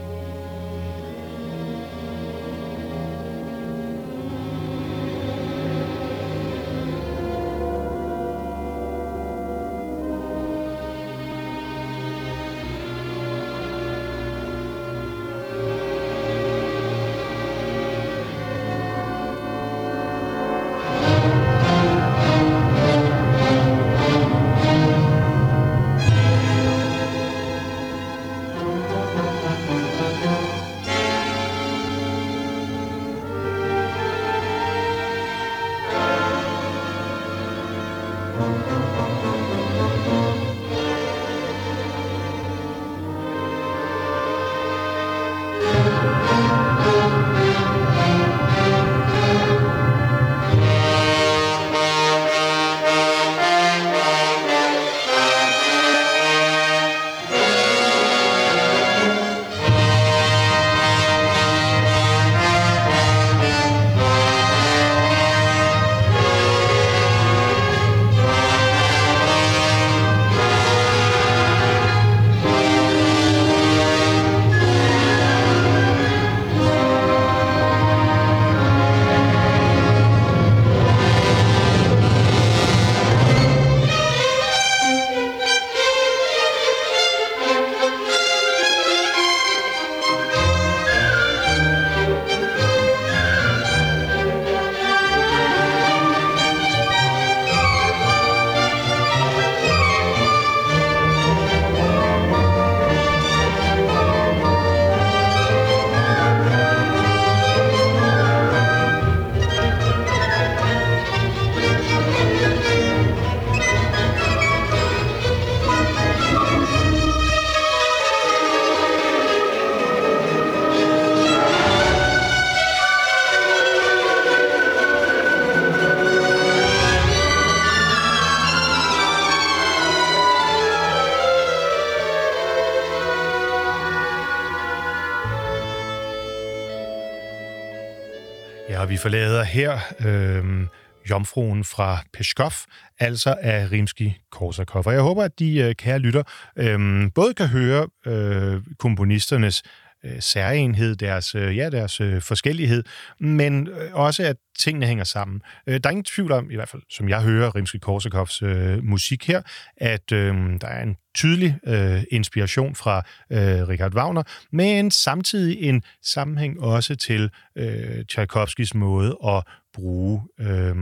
Forlader 138.98 139.42
her 139.42 139.78
øh, 140.06 140.66
Jomfruen 141.10 141.64
fra 141.64 141.98
Peskov, 142.12 142.52
altså 142.98 143.36
af 143.40 143.68
Rimski-Korsakov. 143.72 144.86
Og 144.86 144.92
jeg 144.92 145.00
håber, 145.00 145.24
at 145.24 145.38
de 145.38 145.58
øh, 145.58 145.74
kære 145.74 145.98
lytter 145.98 146.22
øh, 146.56 147.10
både 147.14 147.34
kan 147.34 147.46
høre 147.46 147.88
øh, 148.06 148.62
komponisternes 148.78 149.62
øh, 150.04 150.22
særenhed, 150.22 150.96
deres, 150.96 151.34
øh, 151.34 151.56
ja, 151.56 151.70
deres 151.70 152.00
øh, 152.00 152.22
forskellighed, 152.22 152.84
men 153.20 153.68
øh, 153.68 153.90
også 153.92 154.22
at 154.22 154.36
tingene 154.58 154.86
hænger 154.86 155.04
sammen. 155.04 155.42
Øh, 155.66 155.74
der 155.74 155.88
er 155.88 155.90
ingen 155.90 156.04
tvivl 156.04 156.32
om, 156.32 156.50
i 156.50 156.54
hvert 156.54 156.68
fald 156.68 156.82
som 156.90 157.08
jeg 157.08 157.22
hører 157.22 157.54
Rimske 157.54 157.78
Korsakovs 157.78 158.42
øh, 158.42 158.84
musik 158.84 159.26
her, 159.26 159.42
at 159.76 160.12
øh, 160.12 160.34
der 160.60 160.68
er 160.68 160.82
en 160.82 160.96
tydelig 161.14 161.58
øh, 161.66 162.02
inspiration 162.10 162.74
fra 162.74 162.96
øh, 163.32 163.68
Richard 163.68 163.94
Wagner, 163.94 164.22
men 164.52 164.90
samtidig 164.90 165.62
en 165.62 165.82
sammenhæng 166.02 166.60
også 166.60 166.96
til 166.96 167.30
øh, 167.56 168.04
Tchaikovskis 168.04 168.74
måde 168.74 169.16
at 169.26 169.42
bruge 169.74 170.22
øh, 170.40 170.76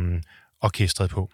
orkestret 0.61 1.11
på. 1.11 1.31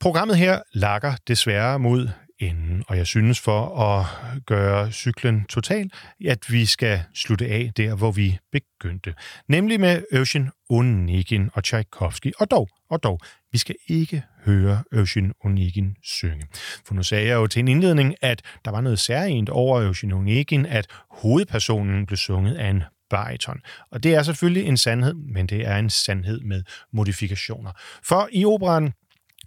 Programmet 0.00 0.36
her 0.36 0.60
lakker 0.72 1.14
desværre 1.28 1.78
mod 1.78 2.08
enden. 2.42 2.84
Og 2.88 2.96
jeg 2.96 3.06
synes 3.06 3.40
for 3.40 3.78
at 3.78 4.06
gøre 4.46 4.92
cyklen 4.92 5.44
total, 5.44 5.90
at 6.26 6.38
vi 6.48 6.66
skal 6.66 7.00
slutte 7.14 7.46
af 7.46 7.72
der, 7.76 7.94
hvor 7.94 8.10
vi 8.10 8.38
begyndte. 8.52 9.14
Nemlig 9.48 9.80
med 9.80 10.02
Eugene 10.12 10.50
Onegin 10.70 11.50
og 11.52 11.64
Tchaikovsky. 11.64 12.32
Og 12.38 12.50
dog, 12.50 12.68
og 12.90 13.02
dog, 13.02 13.20
vi 13.52 13.58
skal 13.58 13.74
ikke 13.88 14.22
høre 14.44 14.82
Eugene 14.92 15.32
Onegin 15.44 15.96
synge. 16.02 16.46
For 16.86 16.94
nu 16.94 17.02
sagde 17.02 17.26
jeg 17.26 17.34
jo 17.34 17.46
til 17.46 17.60
en 17.60 17.68
indledning, 17.68 18.14
at 18.22 18.42
der 18.64 18.70
var 18.70 18.80
noget 18.80 18.98
særligt 18.98 19.50
over 19.50 19.82
Eugene 19.82 20.14
Onegin, 20.14 20.66
at 20.66 20.86
hovedpersonen 21.10 22.06
blev 22.06 22.16
sunget 22.16 22.54
af 22.54 22.68
en 22.68 22.82
bariton. 23.10 23.60
Og 23.90 24.02
det 24.02 24.14
er 24.14 24.22
selvfølgelig 24.22 24.64
en 24.64 24.76
sandhed, 24.76 25.14
men 25.14 25.46
det 25.46 25.66
er 25.66 25.76
en 25.76 25.90
sandhed 25.90 26.40
med 26.40 26.62
modifikationer. 26.92 27.72
For 28.04 28.28
i 28.32 28.44
operan 28.44 28.92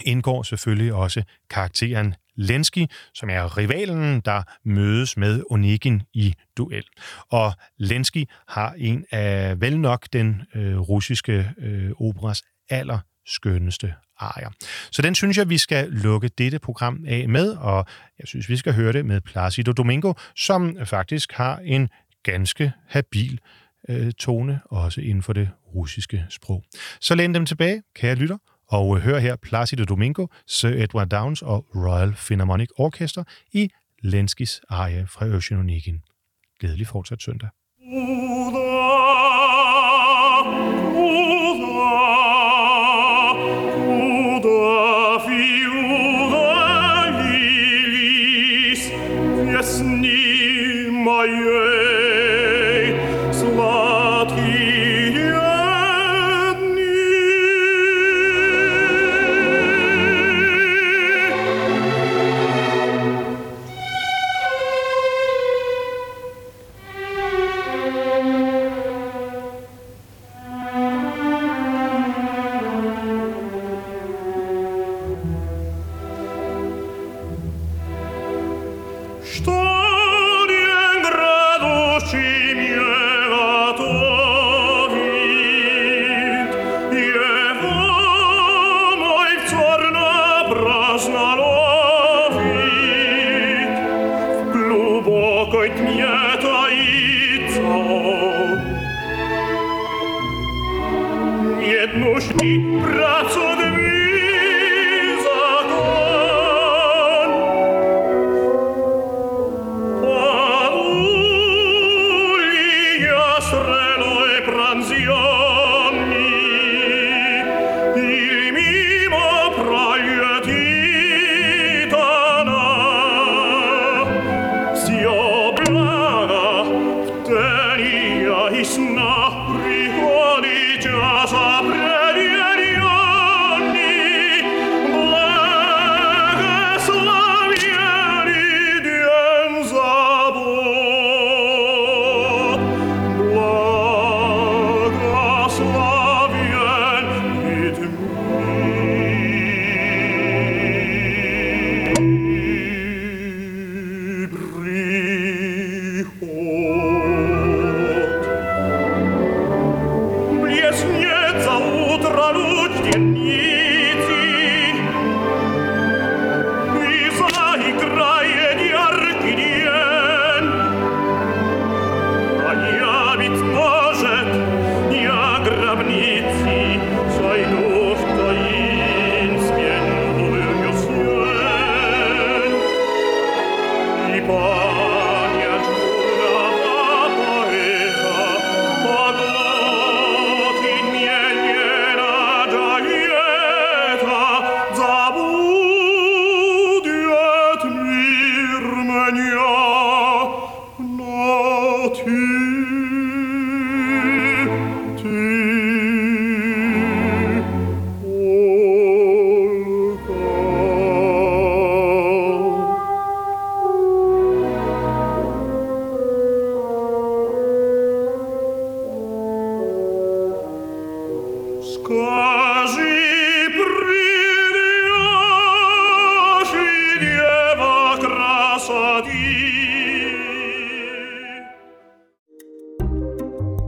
indgår 0.06 0.44
selvfølgelig 0.44 0.94
også 0.94 1.24
karakteren 1.50 2.16
Lenski, 2.36 2.88
som 3.14 3.30
er 3.30 3.58
rivalen, 3.58 4.20
der 4.20 4.44
mødes 4.64 5.18
med 5.18 5.44
Onegin 5.50 6.02
i 6.14 6.34
duel. 6.58 6.86
Og 7.30 7.54
Lenski 7.78 8.28
har 8.48 8.74
en 8.78 9.06
af 9.12 9.62
vel 9.62 9.80
nok 9.80 10.08
den 10.14 10.42
øh, 10.56 10.80
russiske 10.80 11.52
øh, 11.58 11.92
operas 12.00 12.44
aller 12.70 13.00
skønneste 13.26 13.94
arier. 14.18 14.50
Så 14.92 15.02
den 15.02 15.16
synes 15.16 15.38
jeg, 15.38 15.50
vi 15.50 15.58
skal 15.58 15.90
lukke 15.92 16.28
dette 16.28 16.60
program 16.60 17.04
af 17.08 17.30
med, 17.30 17.50
og 17.54 17.86
jeg 18.20 18.28
synes, 18.28 18.50
vi 18.50 18.58
skal 18.58 18.74
høre 18.74 18.94
det 18.94 19.06
med 19.06 19.22
Placido 19.22 19.72
Domingo, 19.72 20.14
som 20.36 20.78
faktisk 20.86 21.34
har 21.34 21.58
en 21.58 21.90
ganske 22.24 22.72
habil 22.88 23.40
øh, 23.90 24.12
tone, 24.12 24.60
også 24.66 25.02
inden 25.02 25.24
for 25.24 25.34
det 25.34 25.50
russiske 25.76 26.26
sprog. 26.30 26.64
Så 27.00 27.16
læn 27.16 27.34
dem 27.34 27.46
tilbage, 27.46 27.84
kære 27.96 28.16
lytter, 28.16 28.38
og 28.68 28.98
øh, 28.98 29.04
hør 29.04 29.20
her 29.20 29.36
Placido 29.36 29.84
Domingo, 29.84 30.28
Sir 30.48 30.70
Edward 30.70 31.08
Downs 31.08 31.42
og 31.42 31.66
Royal 31.76 32.14
Philharmonic 32.14 32.70
Orchestra 32.78 33.24
i 33.54 33.70
Lenskis 34.02 34.62
arie 34.70 35.08
fra 35.08 35.26
Eugene 35.26 35.60
Onegin. 35.60 36.02
Glædelig 36.60 36.88
fortsat 36.88 37.22
søndag. 37.22 37.50